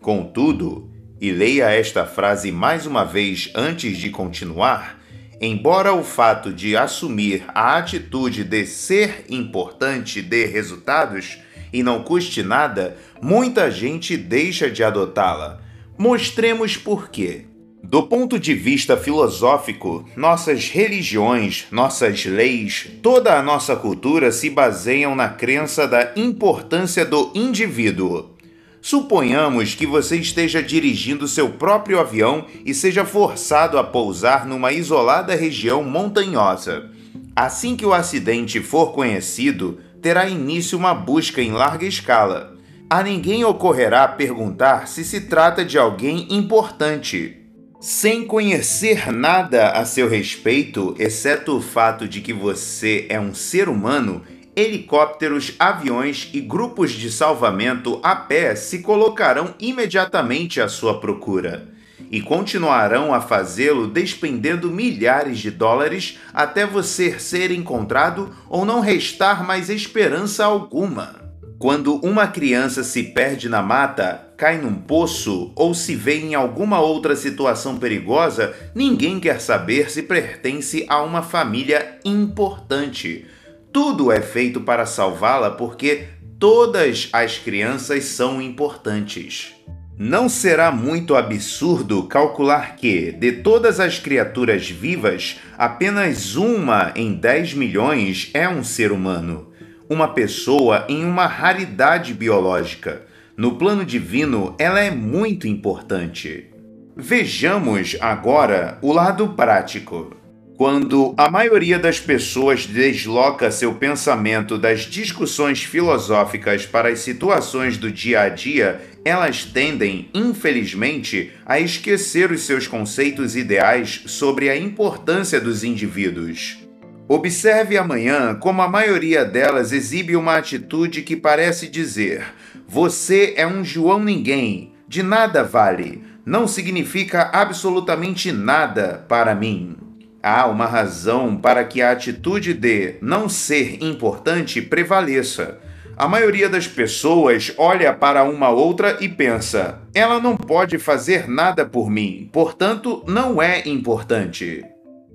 [0.00, 5.00] Contudo, e leia esta frase mais uma vez antes de continuar,
[5.40, 11.38] embora o fato de assumir a atitude de ser importante dê resultados
[11.72, 15.60] e não custe nada, muita gente deixa de adotá-la.
[15.96, 17.44] Mostremos por quê.
[17.82, 25.14] Do ponto de vista filosófico, nossas religiões, nossas leis, toda a nossa cultura se baseiam
[25.14, 28.37] na crença da importância do indivíduo.
[28.80, 35.34] Suponhamos que você esteja dirigindo seu próprio avião e seja forçado a pousar numa isolada
[35.34, 36.90] região montanhosa.
[37.34, 42.56] Assim que o acidente for conhecido, terá início uma busca em larga escala.
[42.88, 47.36] A ninguém ocorrerá perguntar se se trata de alguém importante,
[47.80, 53.68] sem conhecer nada a seu respeito, exceto o fato de que você é um ser
[53.68, 54.22] humano,
[54.58, 61.68] helicópteros, aviões e grupos de salvamento a pé se colocarão imediatamente à sua procura
[62.10, 69.46] e continuarão a fazê-lo despendendo milhares de dólares até você ser encontrado ou não restar
[69.46, 71.14] mais esperança alguma.
[71.56, 76.80] Quando uma criança se perde na mata, cai num poço ou se vê em alguma
[76.80, 83.26] outra situação perigosa, ninguém quer saber se pertence a uma família importante.
[83.72, 86.04] Tudo é feito para salvá-la porque
[86.38, 89.54] todas as crianças são importantes.
[89.96, 97.54] Não será muito absurdo calcular que, de todas as criaturas vivas, apenas uma em 10
[97.54, 99.48] milhões é um ser humano
[99.88, 103.02] uma pessoa em uma raridade biológica.
[103.36, 106.50] No plano divino, ela é muito importante.
[106.94, 110.14] Vejamos agora o lado prático.
[110.58, 117.92] Quando a maioria das pessoas desloca seu pensamento das discussões filosóficas para as situações do
[117.92, 125.40] dia a dia, elas tendem, infelizmente, a esquecer os seus conceitos ideais sobre a importância
[125.40, 126.58] dos indivíduos.
[127.06, 132.34] Observe amanhã como a maioria delas exibe uma atitude que parece dizer:
[132.66, 139.87] Você é um João Ninguém, de nada vale, não significa absolutamente nada para mim.
[140.30, 145.58] Há uma razão para que a atitude de não ser importante prevaleça.
[145.96, 151.64] A maioria das pessoas olha para uma outra e pensa: ela não pode fazer nada
[151.64, 154.62] por mim, portanto, não é importante.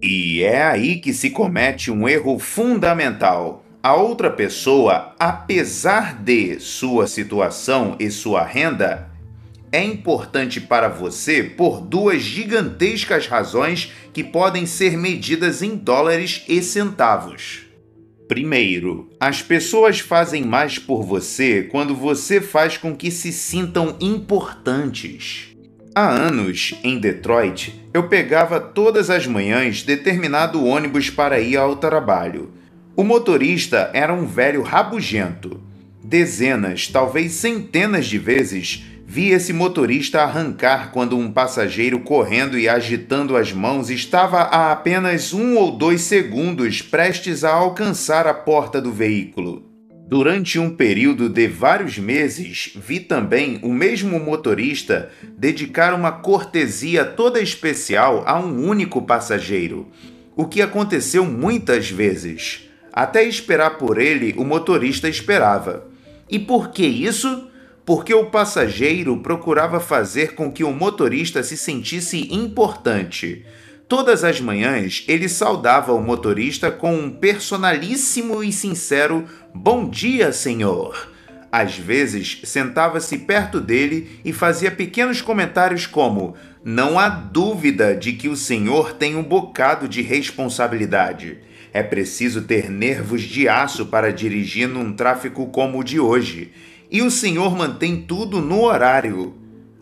[0.02, 3.63] E é aí que se comete um erro fundamental.
[3.84, 9.12] A outra pessoa, apesar de sua situação e sua renda,
[9.74, 16.62] é importante para você por duas gigantescas razões que podem ser medidas em dólares e
[16.62, 17.64] centavos.
[18.28, 25.56] Primeiro, as pessoas fazem mais por você quando você faz com que se sintam importantes.
[25.96, 32.52] Há anos, em Detroit, eu pegava todas as manhãs determinado ônibus para ir ao trabalho.
[32.96, 35.60] O motorista era um velho rabugento.
[36.04, 43.38] Dezenas, talvez centenas de vezes, vi esse motorista arrancar quando um passageiro correndo e agitando
[43.38, 48.92] as mãos estava a apenas um ou dois segundos prestes a alcançar a porta do
[48.92, 49.72] veículo.
[50.08, 57.39] Durante um período de vários meses, vi também o mesmo motorista dedicar uma cortesia toda
[57.39, 59.88] especial a um único passageiro,
[60.36, 62.70] o que aconteceu muitas vezes.
[62.92, 65.88] Até esperar por ele, o motorista esperava.
[66.30, 67.50] E por que isso?
[67.86, 73.46] Porque o passageiro procurava fazer com que o motorista se sentisse importante
[73.88, 81.12] Todas as manhãs ele saudava o motorista com um personalíssimo e sincero Bom dia, senhor.
[81.52, 88.28] Às vezes sentava-se perto dele e fazia pequenos comentários como: Não há dúvida de que
[88.28, 91.38] o senhor tem um bocado de responsabilidade.
[91.72, 96.52] É preciso ter nervos de aço para dirigir num tráfico como o de hoje.
[96.94, 99.34] E o senhor mantém tudo no horário.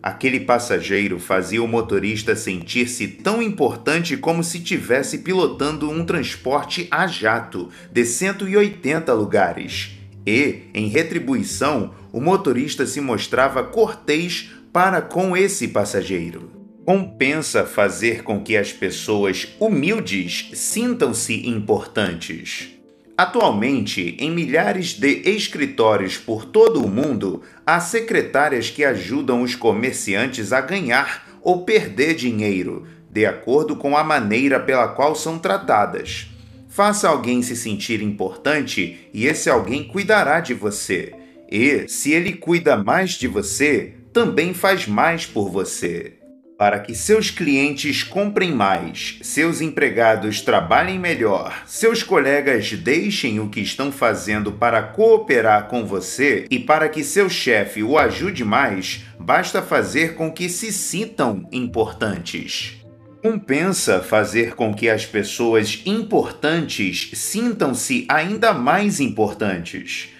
[0.02, 7.06] Aquele passageiro fazia o motorista sentir-se tão importante como se tivesse pilotando um transporte a
[7.06, 9.90] jato de 180 lugares.
[10.26, 16.50] E, em retribuição, o motorista se mostrava cortês para com esse passageiro.
[16.86, 22.81] Compensa fazer com que as pessoas humildes sintam-se importantes.
[23.16, 30.52] Atualmente, em milhares de escritórios por todo o mundo, há secretárias que ajudam os comerciantes
[30.52, 36.28] a ganhar ou perder dinheiro, de acordo com a maneira pela qual são tratadas.
[36.68, 41.12] Faça alguém se sentir importante e esse alguém cuidará de você.
[41.50, 46.14] E, se ele cuida mais de você, também faz mais por você.
[46.62, 53.58] Para que seus clientes comprem mais, seus empregados trabalhem melhor, seus colegas deixem o que
[53.58, 59.60] estão fazendo para cooperar com você e para que seu chefe o ajude mais, basta
[59.60, 62.74] fazer com que se sintam importantes.
[63.20, 70.10] Compensa fazer com que as pessoas importantes sintam-se ainda mais importantes.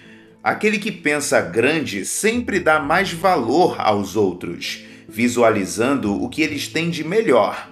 [0.43, 6.89] Aquele que pensa grande sempre dá mais valor aos outros, visualizando o que eles têm
[6.89, 7.69] de melhor.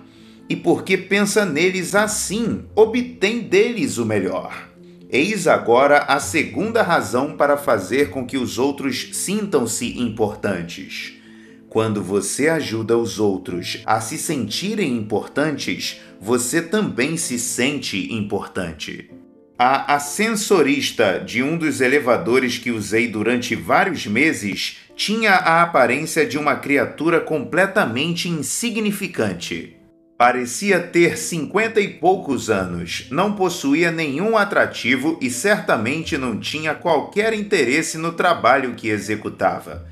[0.48, 4.70] E porque pensa neles assim, obtém deles o melhor.
[5.10, 11.14] Eis agora a segunda razão para fazer com que os outros sintam-se importantes.
[11.68, 19.10] Quando você ajuda os outros a se sentirem importantes, você também se sente importante.
[19.58, 26.38] A ascensorista de um dos elevadores que usei durante vários meses tinha a aparência de
[26.38, 29.76] uma criatura completamente insignificante.
[30.16, 37.34] Parecia ter cinquenta e poucos anos, não possuía nenhum atrativo e certamente não tinha qualquer
[37.34, 39.88] interesse no trabalho que executava.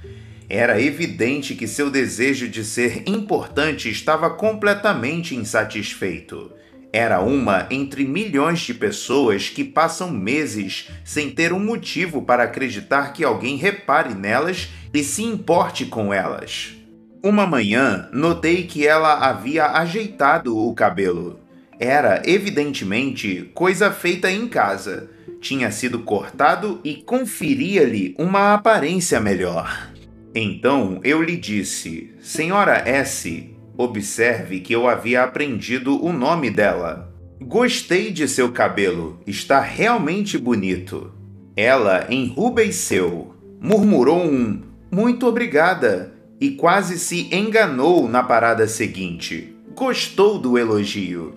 [0.47, 6.51] Era evidente que seu desejo de ser importante estava completamente insatisfeito.
[6.93, 13.13] Era uma entre milhões de pessoas que passam meses sem ter um motivo para acreditar
[13.13, 16.75] que alguém repare nelas e se importe com elas.
[17.23, 21.39] Uma manhã, notei que ela havia ajeitado o cabelo.
[21.79, 25.09] Era, evidentemente, coisa feita em casa.
[25.41, 29.89] Tinha sido cortado e conferia-lhe uma aparência melhor.
[30.35, 37.13] Então eu lhe disse: Senhora S., observe que eu havia aprendido o nome dela.
[37.41, 41.13] Gostei de seu cabelo, está realmente bonito.
[41.55, 49.55] Ela enrubesceu, murmurou um muito obrigada e quase se enganou na parada seguinte.
[49.75, 51.35] Gostou do elogio.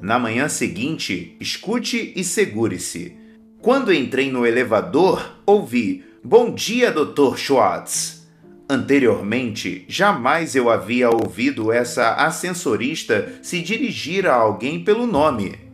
[0.00, 3.16] Na manhã seguinte, escute e segure-se.
[3.60, 7.36] Quando entrei no elevador, ouvi: Bom dia, Dr.
[7.36, 8.26] Schwartz.
[8.68, 15.65] Anteriormente, jamais eu havia ouvido essa ascensorista se dirigir a alguém pelo nome.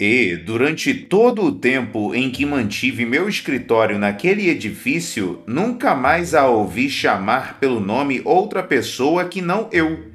[0.00, 6.46] E, durante todo o tempo em que mantive meu escritório naquele edifício, nunca mais a
[6.46, 10.06] ouvi chamar pelo nome outra pessoa que não eu.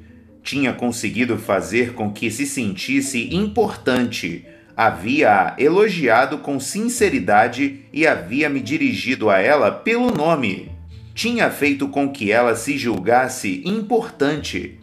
[0.42, 4.44] Tinha conseguido fazer com que se sentisse importante.
[4.76, 10.76] Havia-a elogiado com sinceridade e havia me dirigido a ela pelo nome
[11.16, 14.78] tinha feito com que ela se julgasse importante.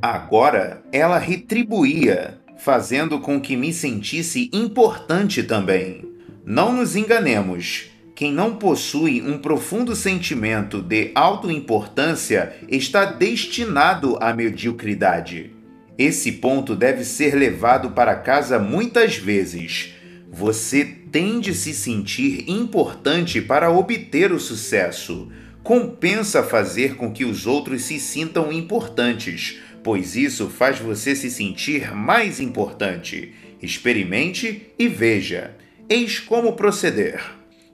[0.00, 6.04] Agora ela retribuía, fazendo com que me sentisse importante também.
[6.46, 7.90] Não nos enganemos.
[8.14, 15.50] Quem não possui um profundo sentimento de autoimportância está destinado à mediocridade.
[15.98, 19.94] Esse ponto deve ser levado para casa muitas vezes.
[20.30, 25.28] Você tem de se sentir importante para obter o sucesso
[25.62, 31.94] compensa fazer com que os outros se sintam importantes, pois isso faz você se sentir
[31.94, 33.34] mais importante.
[33.60, 35.56] Experimente e veja.
[35.88, 37.20] Eis como proceder.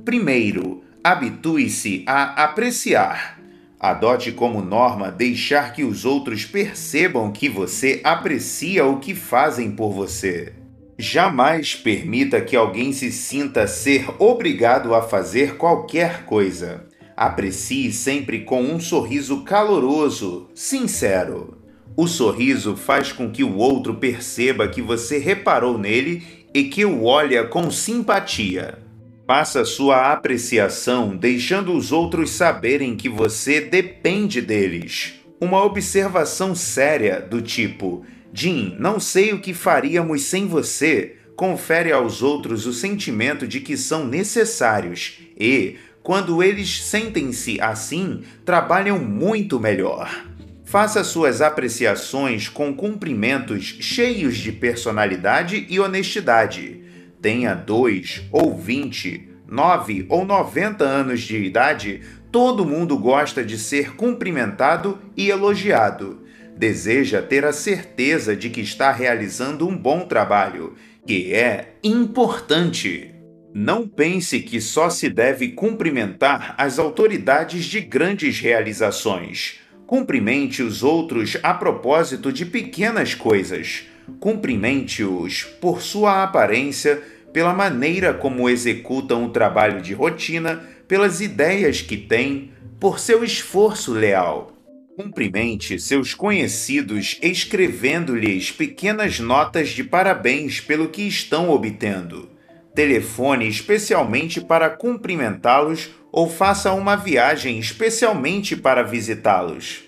[0.04, 3.38] Primeiro, habitue-se a apreciar.
[3.80, 9.92] Adote como norma deixar que os outros percebam que você aprecia o que fazem por
[9.92, 10.52] você.
[10.98, 16.86] Jamais permita que alguém se sinta ser obrigado a fazer qualquer coisa.
[17.16, 21.57] Aprecie sempre com um sorriso caloroso, sincero.
[22.00, 26.22] O sorriso faz com que o outro perceba que você reparou nele
[26.54, 28.78] e que o olha com simpatia.
[29.26, 35.14] Faça sua apreciação deixando os outros saberem que você depende deles.
[35.40, 42.22] Uma observação séria do tipo: Jim, não sei o que faríamos sem você, confere aos
[42.22, 50.27] outros o sentimento de que são necessários e, quando eles sentem-se assim, trabalham muito melhor.
[50.68, 56.82] Faça suas apreciações com cumprimentos cheios de personalidade e honestidade.
[57.22, 63.96] Tenha dois ou vinte, nove ou noventa anos de idade, todo mundo gosta de ser
[63.96, 66.22] cumprimentado e elogiado.
[66.54, 70.74] Deseja ter a certeza de que está realizando um bom trabalho,
[71.06, 73.14] que é importante.
[73.54, 79.66] Não pense que só se deve cumprimentar as autoridades de grandes realizações.
[79.88, 83.86] Cumprimente os outros a propósito de pequenas coisas.
[84.20, 91.96] Cumprimente-os por sua aparência, pela maneira como executam o trabalho de rotina, pelas ideias que
[91.96, 94.52] têm, por seu esforço leal.
[94.94, 102.28] Cumprimente seus conhecidos escrevendo-lhes pequenas notas de parabéns pelo que estão obtendo.
[102.74, 109.80] Telefone especialmente para cumprimentá-los ou faça uma viagem especialmente para visitá-los.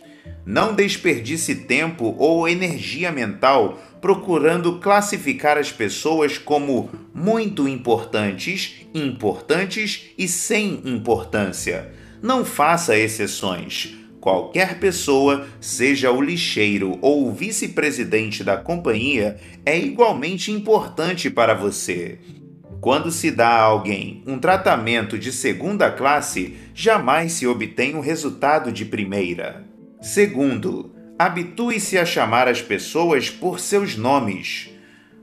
[0.44, 10.26] Não desperdice tempo ou energia mental procurando classificar as pessoas como muito importantes, importantes e
[10.26, 11.92] sem importância.
[12.22, 20.52] Não faça exceções Qualquer pessoa, seja o lixeiro ou o vice-presidente da companhia, é igualmente
[20.52, 22.18] importante para você.
[22.80, 28.72] Quando se dá a alguém um tratamento de segunda classe, jamais se obtém um resultado
[28.72, 29.64] de primeira.
[30.00, 34.70] Segundo, habitue-se a chamar as pessoas por seus nomes.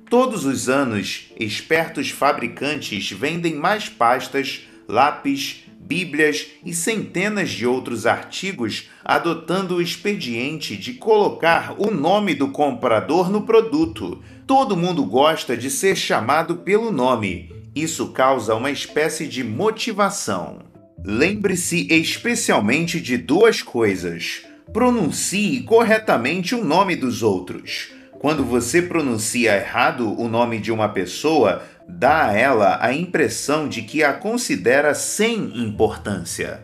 [0.08, 8.90] Todos os anos, espertos fabricantes vendem mais pastas, lápis, Bíblias e centenas de outros artigos
[9.06, 14.22] adotando o expediente de colocar o nome do comprador no produto.
[14.48, 17.52] Todo mundo gosta de ser chamado pelo nome.
[17.76, 20.60] Isso causa uma espécie de motivação.
[21.04, 24.44] Lembre-se especialmente de duas coisas.
[24.72, 27.90] Pronuncie corretamente o nome dos outros.
[28.20, 33.82] Quando você pronuncia errado o nome de uma pessoa, dá a ela a impressão de
[33.82, 36.62] que a considera sem importância.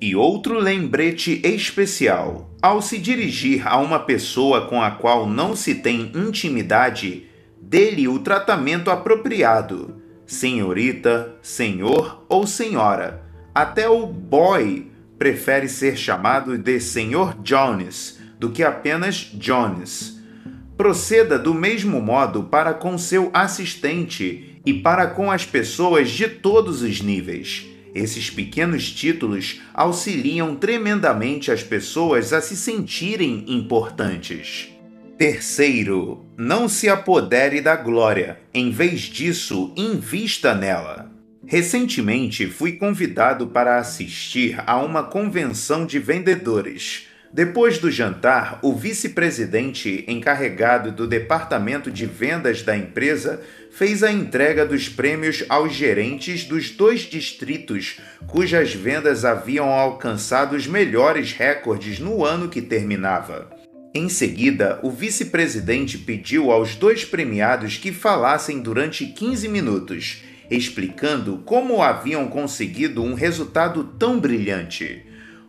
[0.00, 5.74] E outro lembrete especial: ao se dirigir a uma pessoa com a qual não se
[5.74, 7.26] tem intimidade,
[7.60, 13.22] dê-lhe o tratamento apropriado, senhorita, senhor ou senhora.
[13.52, 14.86] Até o boy
[15.18, 20.16] prefere ser chamado de Senhor Jones do que apenas Jones.
[20.76, 26.82] Proceda do mesmo modo para com seu assistente e para com as pessoas de todos
[26.82, 27.66] os níveis.
[27.94, 34.68] Esses pequenos títulos auxiliam tremendamente as pessoas a se sentirem importantes.
[35.18, 41.10] Terceiro, não se apodere da glória, em vez disso, invista nela.
[41.44, 47.07] Recentemente fui convidado para assistir a uma convenção de vendedores.
[47.32, 54.64] Depois do jantar, o vice-presidente encarregado do departamento de vendas da empresa fez a entrega
[54.64, 62.24] dos prêmios aos gerentes dos dois distritos cujas vendas haviam alcançado os melhores recordes no
[62.24, 63.50] ano que terminava.
[63.94, 71.82] Em seguida, o vice-presidente pediu aos dois premiados que falassem durante 15 minutos, explicando como
[71.82, 75.07] haviam conseguido um resultado tão brilhante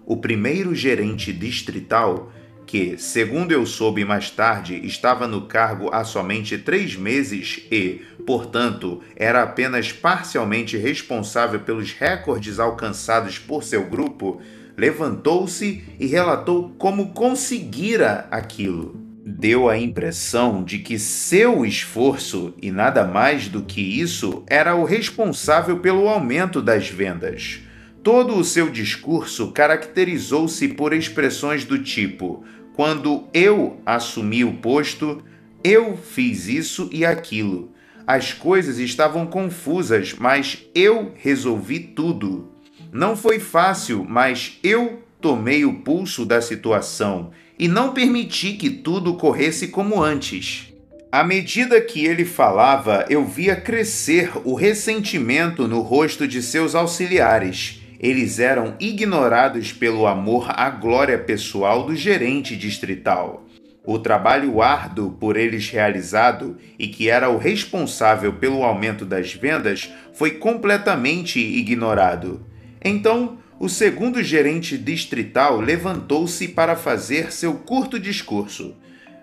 [0.10, 2.32] o primeiro gerente distrital,
[2.66, 9.04] que, segundo eu soube mais tarde, estava no cargo há somente três meses e, portanto,
[9.16, 14.42] era apenas parcialmente responsável pelos recordes alcançados por seu grupo,
[14.76, 19.00] levantou-se e relatou como conseguira aquilo.
[19.24, 24.86] Deu a impressão de que seu esforço, e nada mais do que isso, era o
[24.86, 27.60] responsável pelo aumento das vendas.
[28.02, 32.44] Todo o seu discurso caracterizou-se por expressões do tipo:
[32.74, 35.22] quando eu assumi o posto,
[35.62, 37.74] eu fiz isso e aquilo.
[38.08, 42.50] As coisas estavam confusas, mas eu resolvi tudo.
[42.92, 49.16] Não foi fácil, mas eu tomei o pulso da situação e não permiti que tudo
[49.16, 50.74] corresse como antes.
[51.12, 57.79] À medida que ele falava, eu via crescer o ressentimento no rosto de seus auxiliares
[58.00, 63.46] eles eram ignorados pelo amor à glória pessoal do gerente distrital.
[63.86, 69.90] O trabalho árduo por eles realizado e que era o responsável pelo aumento das vendas
[70.14, 72.46] foi completamente ignorado.
[72.84, 78.76] Então, o segundo gerente distrital levantou-se para fazer seu curto discurso.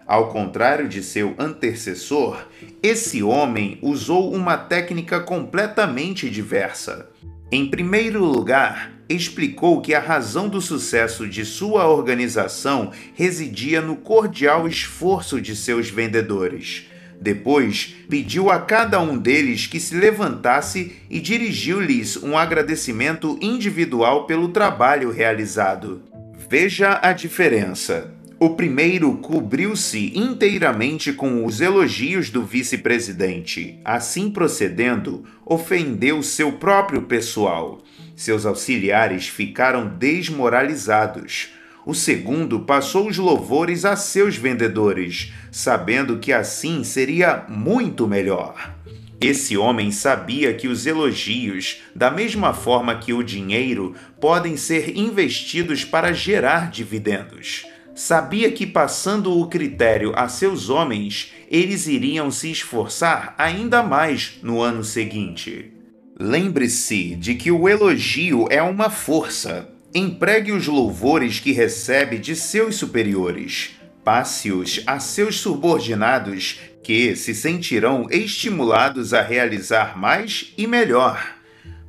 [0.06, 2.46] Ao contrário de seu antecessor,
[2.82, 7.08] esse homem usou uma técnica completamente diversa.
[7.50, 14.66] Em primeiro lugar, explicou que a razão do sucesso de sua organização residia no cordial
[14.66, 16.88] esforço de seus vendedores.
[17.20, 24.48] Depois, pediu a cada um deles que se levantasse e dirigiu-lhes um agradecimento individual pelo
[24.48, 26.02] trabalho realizado.
[26.48, 28.15] Veja a diferença.
[28.38, 33.80] O primeiro cobriu-se inteiramente com os elogios do vice-presidente.
[33.82, 37.80] Assim procedendo, ofendeu seu próprio pessoal.
[38.14, 41.48] Seus auxiliares ficaram desmoralizados.
[41.86, 48.74] O segundo passou os louvores a seus vendedores, sabendo que assim seria muito melhor.
[49.18, 55.86] Esse homem sabia que os elogios, da mesma forma que o dinheiro, podem ser investidos
[55.86, 57.64] para gerar dividendos.
[57.96, 64.60] Sabia que, passando o critério a seus homens, eles iriam se esforçar ainda mais no
[64.60, 65.72] ano seguinte.
[66.20, 69.70] Lembre-se de que o elogio é uma força.
[69.94, 73.70] Empregue os louvores que recebe de seus superiores.
[74.04, 81.34] Passe-os a seus subordinados, que se sentirão estimulados a realizar mais e melhor.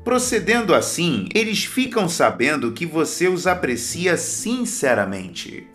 [0.05, 5.67] Procedendo assim, eles ficam sabendo que você os aprecia sinceramente.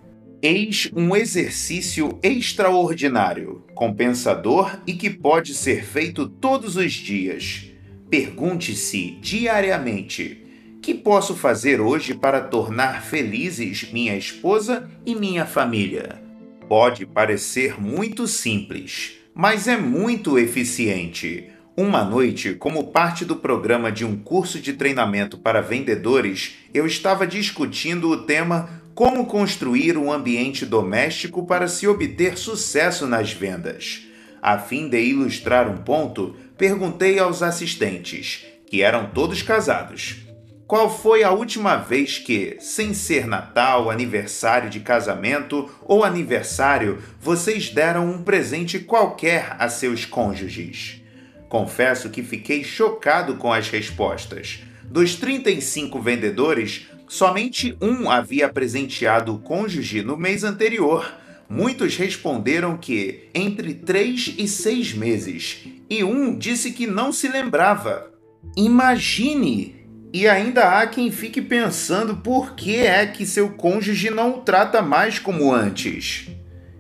[0.43, 7.73] Eis um exercício extraordinário, compensador e que pode ser feito todos os dias
[8.13, 10.45] Pergunte-se diariamente:
[10.83, 16.23] que posso fazer hoje para tornar felizes minha esposa e minha família?
[16.69, 21.49] Pode parecer muito simples, mas é muito eficiente.
[21.75, 27.27] Uma noite, como parte do programa de um curso de treinamento para vendedores, eu estava
[27.27, 34.03] discutindo o tema Como construir um ambiente doméstico para se obter sucesso nas vendas.
[34.41, 40.23] A fim de ilustrar um ponto, perguntei aos assistentes, que eram todos casados,
[40.73, 47.69] qual foi a última vez que, sem ser Natal, aniversário de casamento ou aniversário, vocês
[47.69, 51.03] deram um presente qualquer a seus cônjuges?
[51.47, 54.61] Confesso que fiquei chocado com as respostas.
[54.85, 61.21] Dos 35 vendedores, somente um havia presenteado o cônjuge no mês anterior
[61.55, 68.11] Muitos responderam que entre três e seis meses, e um disse que não se lembrava.
[68.57, 69.77] Imagine!
[70.15, 74.81] E ainda há quem fique pensando por que é que seu cônjuge não o trata
[74.81, 76.31] mais como antes.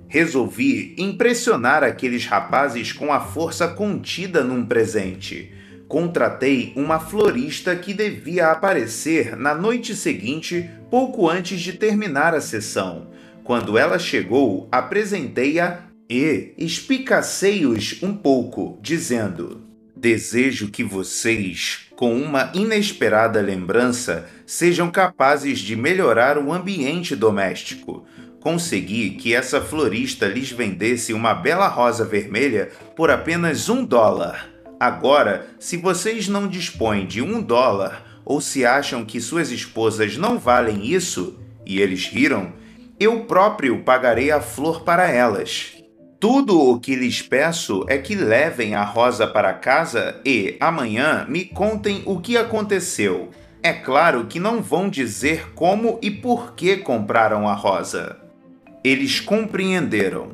[0.09, 5.53] Resolvi impressionar aqueles rapazes com a força contida num presente.
[5.93, 13.13] Contratei uma florista que devia aparecer na noite seguinte, pouco antes de terminar a sessão
[13.45, 19.63] quando ela chegou, apresentei-a e espicacei-os um pouco, dizendo:
[19.97, 28.05] Desejo que vocês, com uma inesperada lembrança, sejam capazes de melhorar o ambiente doméstico.
[28.41, 34.52] Consegui que essa florista lhes vendesse uma bela rosa vermelha por apenas um dólar.
[34.83, 40.41] Agora, se vocês não dispõem de um dólar, ou se acham que suas esposas não
[40.41, 42.53] valem isso, e eles riram,
[42.99, 45.75] eu próprio pagarei a flor para elas.
[46.19, 51.45] Tudo o que lhes peço é que levem a rosa para casa e, amanhã, me
[51.45, 53.31] contem o que aconteceu.
[53.63, 58.17] É claro que não vão dizer como e por que compraram a rosa.
[58.83, 60.33] Eles compreenderam.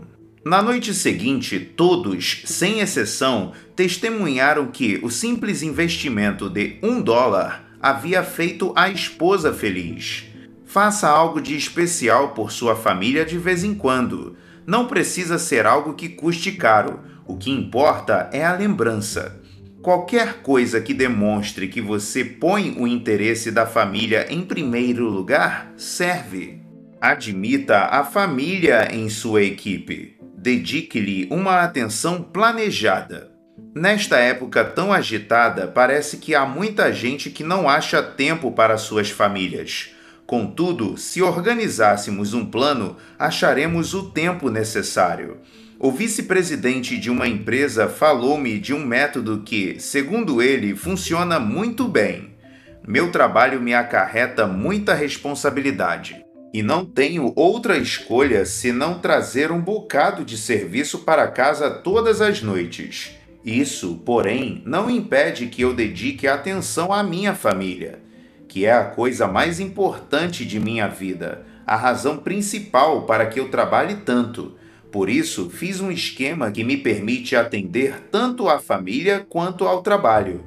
[0.49, 8.23] Na noite seguinte, todos, sem exceção, testemunharam que o simples investimento de um dólar havia
[8.23, 10.25] feito a esposa feliz.
[10.65, 14.39] Faça algo de especial por sua família de vez em quando.
[14.67, 17.01] Não precisa ser algo que custe caro.
[17.27, 19.43] O que importa é a lembrança.
[19.83, 26.63] Qualquer coisa que demonstre que você põe o interesse da família em primeiro lugar serve.
[26.99, 30.18] Admita a família em sua equipe.
[30.41, 33.33] Dedique-lhe uma atenção planejada.
[33.75, 39.11] Nesta época tão agitada, parece que há muita gente que não acha tempo para suas
[39.11, 39.91] famílias.
[40.25, 45.39] Contudo, se organizássemos um plano, acharemos o tempo necessário.
[45.77, 52.37] O vice-presidente de uma empresa falou-me de um método que, segundo ele, funciona muito bem.
[52.87, 60.25] Meu trabalho me acarreta muita responsabilidade e não tenho outra escolha senão trazer um bocado
[60.25, 63.17] de serviço para casa todas as noites.
[63.45, 68.09] Isso, porém, não impede que eu dedique atenção à minha família
[68.49, 73.51] que é a coisa mais importante de minha vida, a razão principal para que eu
[73.51, 74.57] trabalhe tanto.
[74.91, 80.45] Por isso, fiz um esquema que me permite atender tanto à família quanto ao trabalho.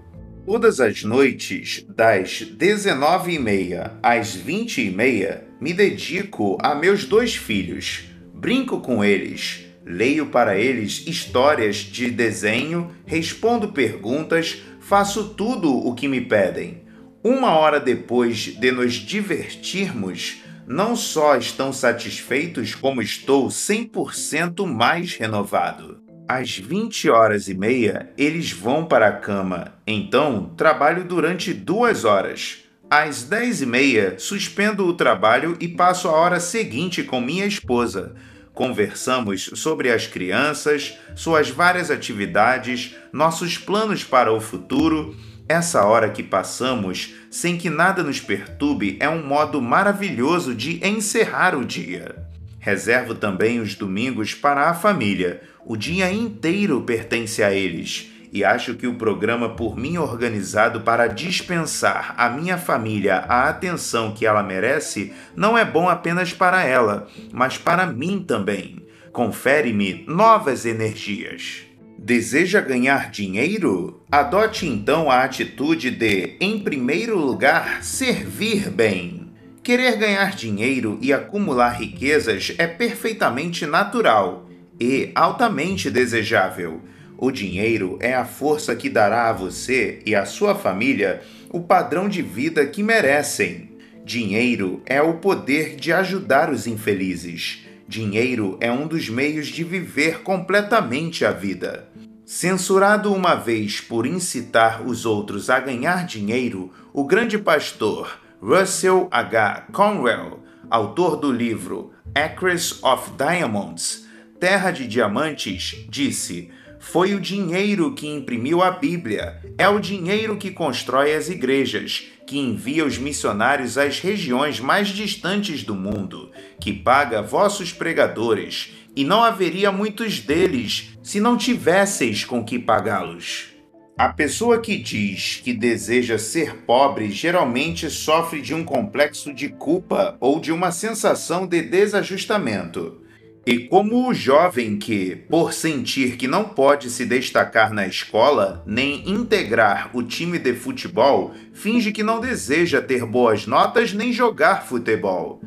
[0.47, 8.05] Todas as noites, das 19h30 às 20h30, me dedico a meus dois filhos.
[8.33, 16.07] Brinco com eles, leio para eles histórias de desenho, respondo perguntas, faço tudo o que
[16.07, 16.81] me pedem.
[17.23, 26.01] Uma hora depois de nos divertirmos, não só estão satisfeitos, como estou 100% mais renovado.
[26.27, 29.73] Às 20 horas e meia, eles vão para a cama.
[29.85, 32.60] Então, trabalho durante duas horas.
[32.93, 38.13] Às 10 e meia, suspendo o trabalho e passo a hora seguinte com minha esposa.
[38.53, 45.15] Conversamos sobre as crianças, suas várias atividades, nossos planos para o futuro.
[45.47, 51.55] Essa hora que passamos sem que nada nos perturbe é um modo maravilhoso de encerrar
[51.55, 52.13] o dia.
[52.59, 55.39] Reservo também os domingos para a família.
[55.65, 61.07] O dia inteiro pertence a eles e acho que o programa por mim organizado para
[61.07, 67.07] dispensar à minha família a atenção que ela merece não é bom apenas para ela,
[67.33, 68.85] mas para mim também.
[69.11, 71.63] Confere-me novas energias.
[71.99, 74.01] Deseja ganhar dinheiro?
[74.09, 79.29] Adote então a atitude de, em primeiro lugar, servir bem.
[79.61, 86.81] Querer ganhar dinheiro e acumular riquezas é perfeitamente natural e altamente desejável.
[87.21, 92.09] O dinheiro é a força que dará a você e à sua família o padrão
[92.09, 93.77] de vida que merecem.
[94.03, 97.67] Dinheiro é o poder de ajudar os infelizes.
[97.87, 101.87] Dinheiro é um dos meios de viver completamente a vida.
[102.25, 109.67] Censurado uma vez por incitar os outros a ganhar dinheiro, o grande pastor Russell H.
[109.71, 110.39] Conwell,
[110.71, 114.09] autor do livro Acres of Diamonds
[114.41, 116.49] Terra de Diamantes, disse
[116.81, 122.39] foi o dinheiro que imprimiu a Bíblia, é o dinheiro que constrói as igrejas, que
[122.39, 129.23] envia os missionários às regiões mais distantes do mundo, que paga vossos pregadores, e não
[129.23, 133.49] haveria muitos deles se não tivesseis com que pagá-los.
[133.95, 140.17] A pessoa que diz que deseja ser pobre geralmente sofre de um complexo de culpa
[140.19, 143.00] ou de uma sensação de desajustamento.
[143.43, 149.09] E como o jovem que, por sentir que não pode se destacar na escola, nem
[149.09, 155.41] integrar o time de futebol, finge que não deseja ter boas notas nem jogar futebol.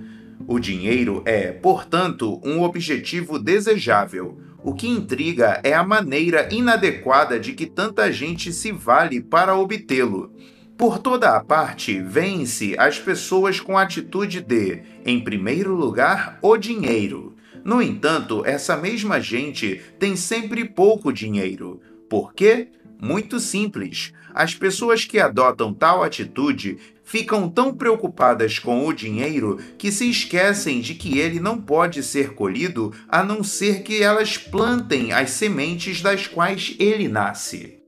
[0.45, 4.40] O dinheiro é, portanto, um objetivo desejável.
[4.64, 10.32] O que intriga é a maneira inadequada de que tanta gente se vale para obtê-lo.
[10.76, 16.57] Por toda a parte, vêm-se as pessoas com a atitude de, em primeiro lugar, o
[16.57, 17.34] dinheiro.
[17.65, 21.81] No entanto, essa mesma gente tem sempre pouco dinheiro.
[22.11, 22.69] Por quê?
[23.01, 24.12] Muito simples.
[24.35, 30.81] As pessoas que adotam tal atitude ficam tão preocupadas com o dinheiro que se esquecem
[30.81, 36.03] de que ele não pode ser colhido a não ser que elas plantem as sementes
[36.03, 37.79] das quais ele nasce.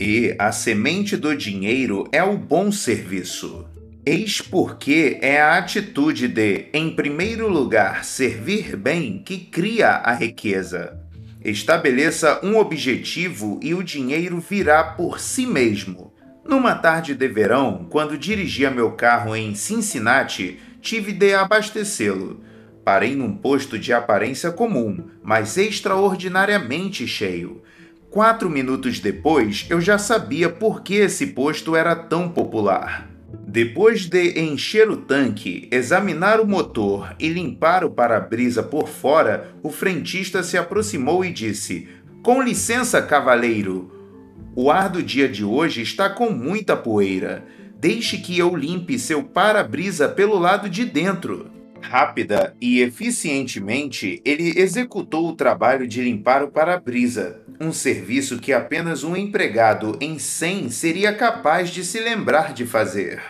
[0.00, 3.71] E a semente do dinheiro é o bom serviço.
[4.04, 10.98] Eis porque é a atitude de, em primeiro lugar, servir bem que cria a riqueza.
[11.44, 16.12] Estabeleça um objetivo e o dinheiro virá por si mesmo.
[16.44, 22.42] Numa tarde de verão, quando dirigia meu carro em Cincinnati, tive de abastecê-lo.
[22.84, 27.62] Parei num posto de aparência comum, mas extraordinariamente cheio.
[28.10, 33.11] Quatro minutos depois, eu já sabia por que esse posto era tão popular.
[33.52, 39.68] Depois de encher o tanque, examinar o motor e limpar o para-brisa por fora, o
[39.68, 41.86] frentista se aproximou e disse:
[42.22, 43.92] Com licença, cavaleiro.
[44.56, 47.44] O ar do dia de hoje está com muita poeira.
[47.78, 51.50] Deixe que eu limpe seu para-brisa pelo lado de dentro.
[51.82, 59.04] Rápida e eficientemente, ele executou o trabalho de limpar o para-brisa, um serviço que apenas
[59.04, 63.20] um empregado em 100 seria capaz de se lembrar de fazer.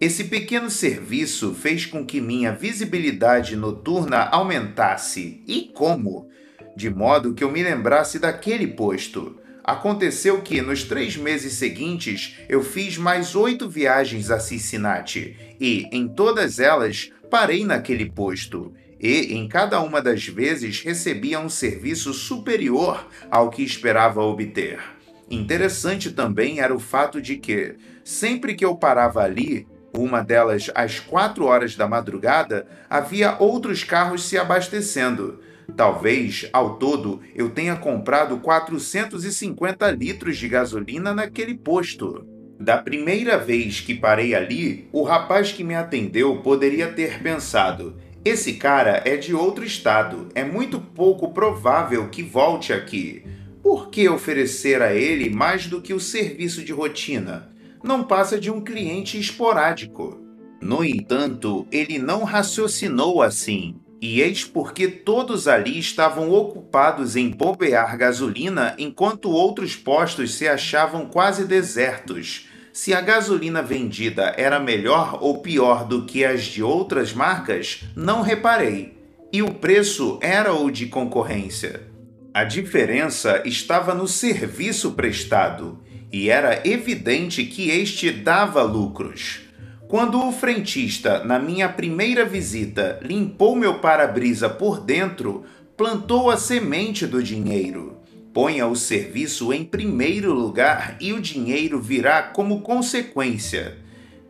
[0.00, 5.42] Esse pequeno serviço fez com que minha visibilidade noturna aumentasse.
[5.46, 6.26] E como?
[6.74, 9.38] De modo que eu me lembrasse daquele posto.
[9.62, 16.08] Aconteceu que, nos três meses seguintes, eu fiz mais oito viagens a Cincinnati e, em
[16.08, 23.06] todas elas, parei naquele posto e, em cada uma das vezes, recebia um serviço superior
[23.30, 24.80] ao que esperava obter.
[25.30, 29.66] Interessante também era o fato de que, sempre que eu parava ali,
[30.02, 35.40] uma delas às quatro horas da madrugada, havia outros carros se abastecendo.
[35.76, 42.26] Talvez, ao todo, eu tenha comprado 450 litros de gasolina naquele posto.
[42.58, 48.54] Da primeira vez que parei ali, o rapaz que me atendeu poderia ter pensado: esse
[48.54, 53.24] cara é de outro estado, é muito pouco provável que volte aqui.
[53.62, 57.48] Por que oferecer a ele mais do que o serviço de rotina?
[57.82, 60.20] Não passa de um cliente esporádico.
[60.60, 67.96] No entanto, ele não raciocinou assim, e eis porque todos ali estavam ocupados em bombear
[67.96, 75.38] gasolina enquanto outros postos se achavam quase desertos se a gasolina vendida era melhor ou
[75.38, 78.98] pior do que as de outras marcas, não reparei.
[79.32, 81.82] e o preço era o de concorrência.
[82.34, 85.78] A diferença estava no serviço prestado
[86.12, 89.40] e era evidente que este dava lucros.
[89.88, 95.44] Quando o frentista, na minha primeira visita, limpou meu para-brisa por dentro,
[95.76, 97.98] plantou a semente do dinheiro.
[98.32, 103.78] Ponha o serviço em primeiro lugar e o dinheiro virá como consequência.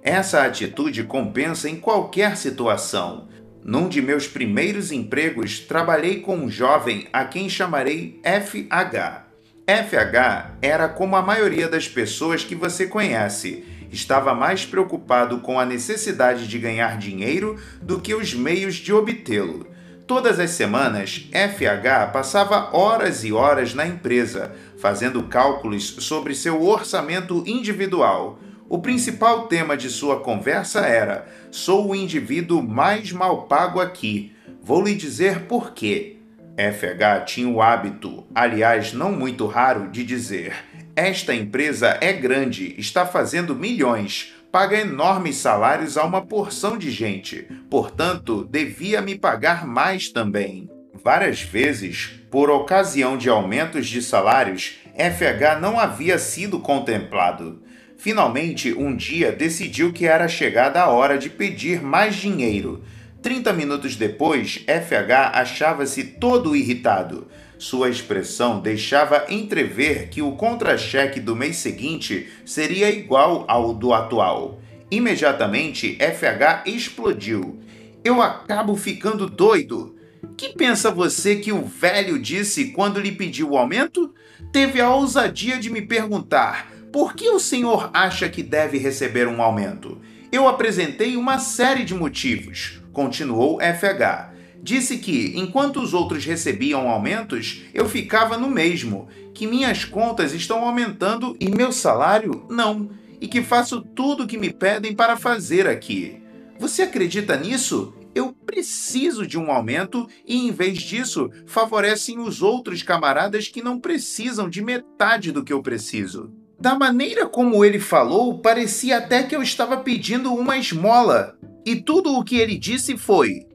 [0.03, 3.29] Essa atitude compensa em qualquer situação.
[3.63, 9.30] Num de meus primeiros empregos, trabalhei com um jovem a quem chamarei FH.
[9.71, 13.65] FH era como a maioria das pessoas que você conhece.
[13.93, 19.69] Estava mais preocupado com a necessidade de ganhar dinheiro do que os meios de obtê-lo.
[20.09, 27.45] Todas as semanas, FH passava horas e horas na empresa, fazendo cálculos sobre seu orçamento
[27.47, 28.41] individual.
[28.69, 34.33] O principal tema de sua conversa era: Sou o indivíduo mais mal pago aqui.
[34.61, 36.20] Vou lhe dizer por quê.
[36.61, 40.55] FH tinha o hábito, aliás, não muito raro, de dizer:
[40.95, 47.47] Esta empresa é grande, está fazendo milhões paga enormes salários a uma porção de gente,
[47.71, 50.69] portanto, devia me pagar mais também.
[51.05, 57.63] Várias vezes, por ocasião de aumentos de salários, FH não havia sido contemplado.
[57.97, 62.83] Finalmente, um dia decidiu que era chegada a hora de pedir mais dinheiro.
[63.23, 67.27] Trinta minutos depois, FH achava-se todo irritado.
[67.59, 74.59] Sua expressão deixava entrever que o contra-cheque do mês seguinte seria igual ao do atual.
[74.91, 77.61] Imediatamente, FH explodiu.
[78.03, 79.95] Eu acabo ficando doido.
[80.39, 84.15] Que pensa você que o velho disse quando lhe pediu o aumento?
[84.51, 89.43] Teve a ousadia de me perguntar: por que o senhor acha que deve receber um
[89.43, 90.01] aumento?
[90.33, 94.35] Eu apresentei uma série de motivos, continuou FH.
[94.63, 100.63] Disse que, enquanto os outros recebiam aumentos, eu ficava no mesmo, que minhas contas estão
[100.63, 105.67] aumentando e meu salário não, e que faço tudo o que me pedem para fazer
[105.67, 106.23] aqui.
[106.59, 107.95] Você acredita nisso?
[108.15, 113.81] Eu preciso de um aumento e, em vez disso, favorecem os outros camaradas que não
[113.81, 116.31] precisam de metade do que eu preciso.
[116.61, 121.35] Da maneira como ele falou, parecia até que eu estava pedindo uma esmola.
[121.65, 123.47] E tudo o que ele disse foi: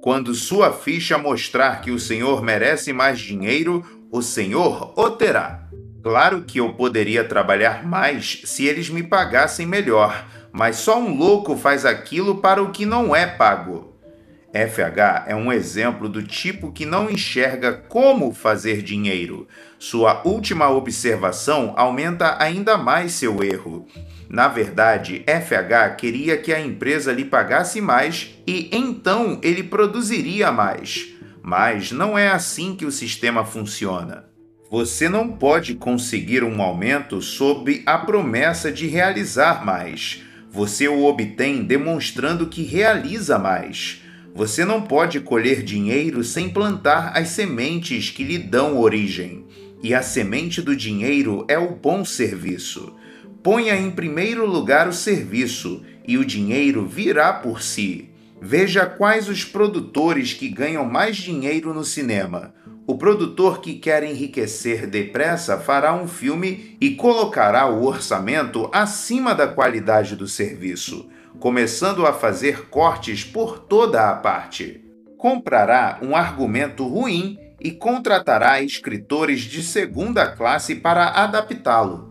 [0.00, 5.68] quando sua ficha mostrar que o senhor merece mais dinheiro, o senhor o terá.
[6.02, 11.56] Claro que eu poderia trabalhar mais se eles me pagassem melhor, mas só um louco
[11.56, 13.96] faz aquilo para o que não é pago.
[14.52, 19.46] FH é um exemplo do tipo que não enxerga como fazer dinheiro.
[19.78, 23.86] Sua última observação aumenta ainda mais seu erro.
[24.28, 31.14] Na verdade, FH queria que a empresa lhe pagasse mais e então ele produziria mais.
[31.40, 34.24] Mas não é assim que o sistema funciona.
[34.68, 40.22] Você não pode conseguir um aumento sob a promessa de realizar mais.
[40.50, 44.02] Você o obtém demonstrando que realiza mais.
[44.34, 49.46] Você não pode colher dinheiro sem plantar as sementes que lhe dão origem.
[49.82, 52.94] E a semente do dinheiro é o bom serviço.
[53.42, 58.10] Ponha em primeiro lugar o serviço e o dinheiro virá por si.
[58.40, 62.54] Veja quais os produtores que ganham mais dinheiro no cinema.
[62.86, 69.46] O produtor que quer enriquecer depressa fará um filme e colocará o orçamento acima da
[69.46, 71.08] qualidade do serviço,
[71.38, 74.82] começando a fazer cortes por toda a parte.
[75.16, 82.08] Comprará um argumento ruim e contratará escritores de segunda classe para adaptá-lo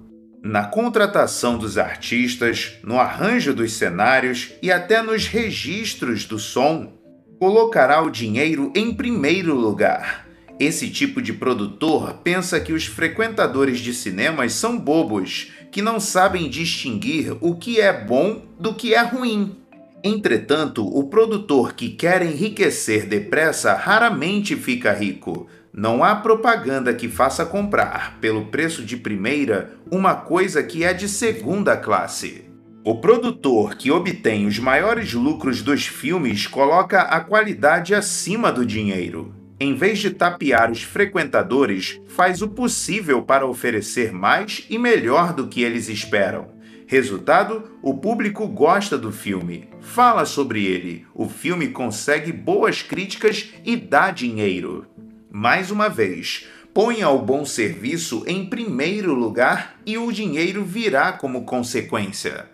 [0.47, 6.93] na contratação dos artistas, no arranjo dos cenários e até nos registros do som,
[7.37, 10.25] colocará o dinheiro em primeiro lugar.
[10.59, 16.49] Esse tipo de produtor pensa que os frequentadores de cinemas são bobos, que não sabem
[16.49, 19.55] distinguir o que é bom do que é ruim.
[20.03, 27.45] Entretanto, o produtor que quer enriquecer depressa raramente fica rico, não há propaganda que faça
[27.45, 32.45] comprar, pelo preço de primeira, uma coisa que é de segunda classe.
[32.83, 39.35] O produtor que obtém os maiores lucros dos filmes coloca a qualidade acima do dinheiro.
[39.59, 45.47] Em vez de tapear os frequentadores, faz o possível para oferecer mais e melhor do
[45.47, 46.47] que eles esperam.
[46.87, 53.75] Resultado: o público gosta do filme, fala sobre ele, o filme consegue boas críticas e
[53.75, 54.85] dá dinheiro.
[55.31, 61.45] Mais uma vez, ponha o bom serviço em primeiro lugar e o dinheiro virá como
[61.45, 62.49] consequência.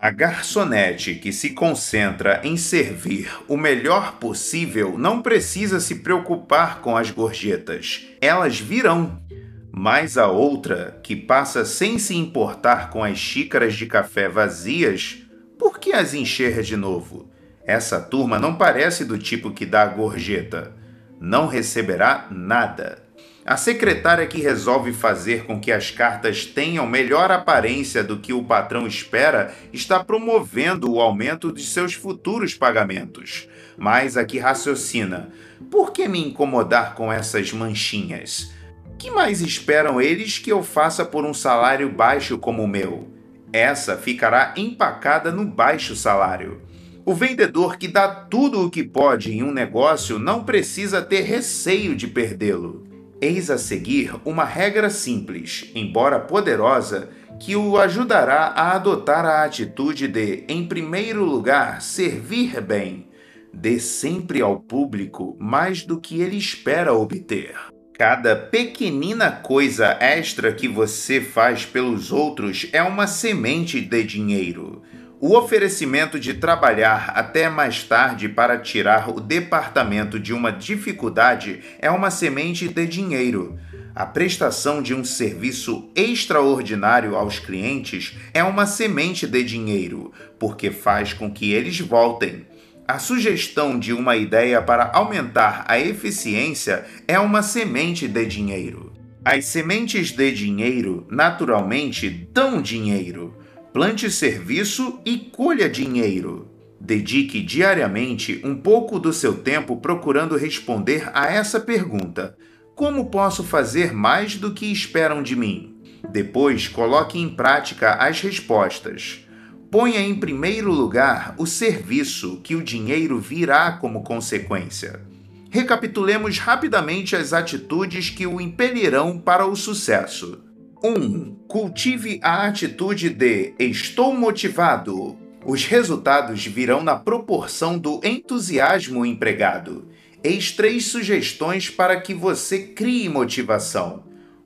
[0.00, 6.96] A garçonete que se concentra em servir o melhor possível não precisa se preocupar com
[6.96, 9.22] as gorjetas, elas virão.
[9.70, 15.21] Mas a outra, que passa sem se importar com as xícaras de café vazias,
[15.62, 17.30] por que as encher de novo?
[17.64, 20.74] Essa turma não parece do tipo que dá gorjeta.
[21.20, 23.00] Não receberá nada.
[23.46, 28.42] A secretária que resolve fazer com que as cartas tenham melhor aparência do que o
[28.42, 33.48] patrão espera está promovendo o aumento de seus futuros pagamentos.
[33.78, 35.28] Mas a que raciocina:
[35.70, 38.50] por que me incomodar com essas manchinhas?
[38.98, 43.11] Que mais esperam eles que eu faça por um salário baixo como o meu?
[43.52, 46.62] Essa ficará empacada no baixo salário.
[47.04, 51.94] O vendedor que dá tudo o que pode em um negócio não precisa ter receio
[51.94, 52.86] de perdê-lo.
[53.20, 60.08] Eis a seguir uma regra simples, embora poderosa, que o ajudará a adotar a atitude
[60.08, 63.08] de, em primeiro lugar, servir bem.
[63.52, 67.71] Dê sempre ao público mais do que ele espera obter.
[67.94, 74.82] Cada pequenina coisa extra que você faz pelos outros é uma semente de dinheiro.
[75.20, 81.90] O oferecimento de trabalhar até mais tarde para tirar o departamento de uma dificuldade é
[81.90, 83.58] uma semente de dinheiro.
[83.94, 91.12] A prestação de um serviço extraordinário aos clientes é uma semente de dinheiro, porque faz
[91.12, 92.46] com que eles voltem.
[92.86, 98.92] A sugestão de uma ideia para aumentar a eficiência é uma semente de dinheiro.
[99.24, 106.48] As sementes de dinheiro naturalmente dão dinheiro plante serviço e colha dinheiro.
[106.78, 112.36] Dedique diariamente um pouco do seu tempo procurando responder a essa pergunta:
[112.74, 115.76] Como posso fazer mais do que esperam de mim?
[116.10, 119.24] Depois, coloque em prática as respostas.
[119.72, 125.00] Ponha em primeiro lugar o serviço, que o dinheiro virá como consequência.
[125.48, 130.40] Recapitulemos rapidamente as atitudes que o impelirão para o sucesso.
[130.84, 131.36] 1.
[131.48, 135.16] Cultive a atitude de estou motivado.
[135.42, 139.88] Os resultados virão na proporção do entusiasmo empregado.
[140.22, 144.04] Eis três sugestões para que você crie motivação.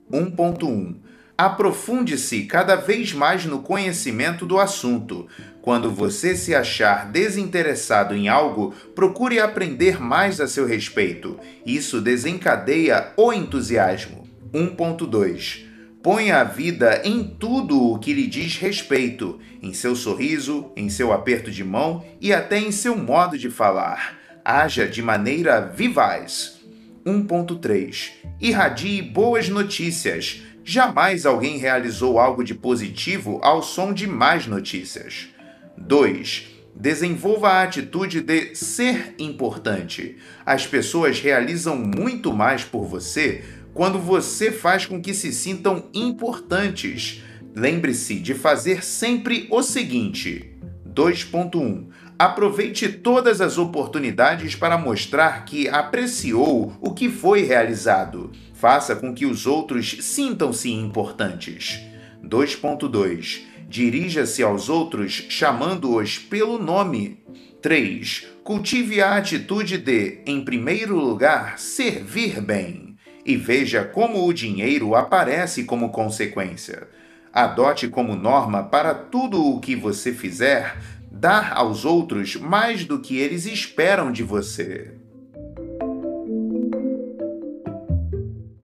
[0.09, 1.05] 1.1
[1.37, 5.27] Aprofunde-se cada vez mais no conhecimento do assunto.
[5.61, 11.39] Quando você se achar desinteressado em algo, procure aprender mais a seu respeito.
[11.63, 14.27] Isso desencadeia o entusiasmo.
[14.51, 15.67] 1.2
[16.01, 21.11] Ponha a vida em tudo o que lhe diz respeito, em seu sorriso, em seu
[21.11, 24.17] aperto de mão e até em seu modo de falar.
[24.43, 26.61] Haja de maneira vivaz.
[27.05, 30.41] 1.3 Irradie boas notícias.
[30.69, 35.29] Jamais alguém realizou algo de positivo ao som de más notícias.
[35.77, 36.45] 2.
[36.75, 40.17] Desenvolva a atitude de ser importante.
[40.45, 47.23] As pessoas realizam muito mais por você quando você faz com que se sintam importantes.
[47.55, 50.53] Lembre-se de fazer sempre o seguinte:
[50.85, 51.87] 2.1
[52.19, 58.31] Aproveite todas as oportunidades para mostrar que apreciou o que foi realizado.
[58.59, 61.79] Faça com que os outros sintam-se importantes.
[62.23, 67.23] 2.2 Dirija-se aos outros chamando-os pelo nome.
[67.61, 68.27] 3.
[68.43, 75.65] Cultive a atitude de, em primeiro lugar, servir bem e veja como o dinheiro aparece
[75.65, 76.87] como consequência.
[77.31, 80.77] Adote como norma para tudo o que você fizer
[81.11, 84.96] dar aos outros mais do que eles esperam de você.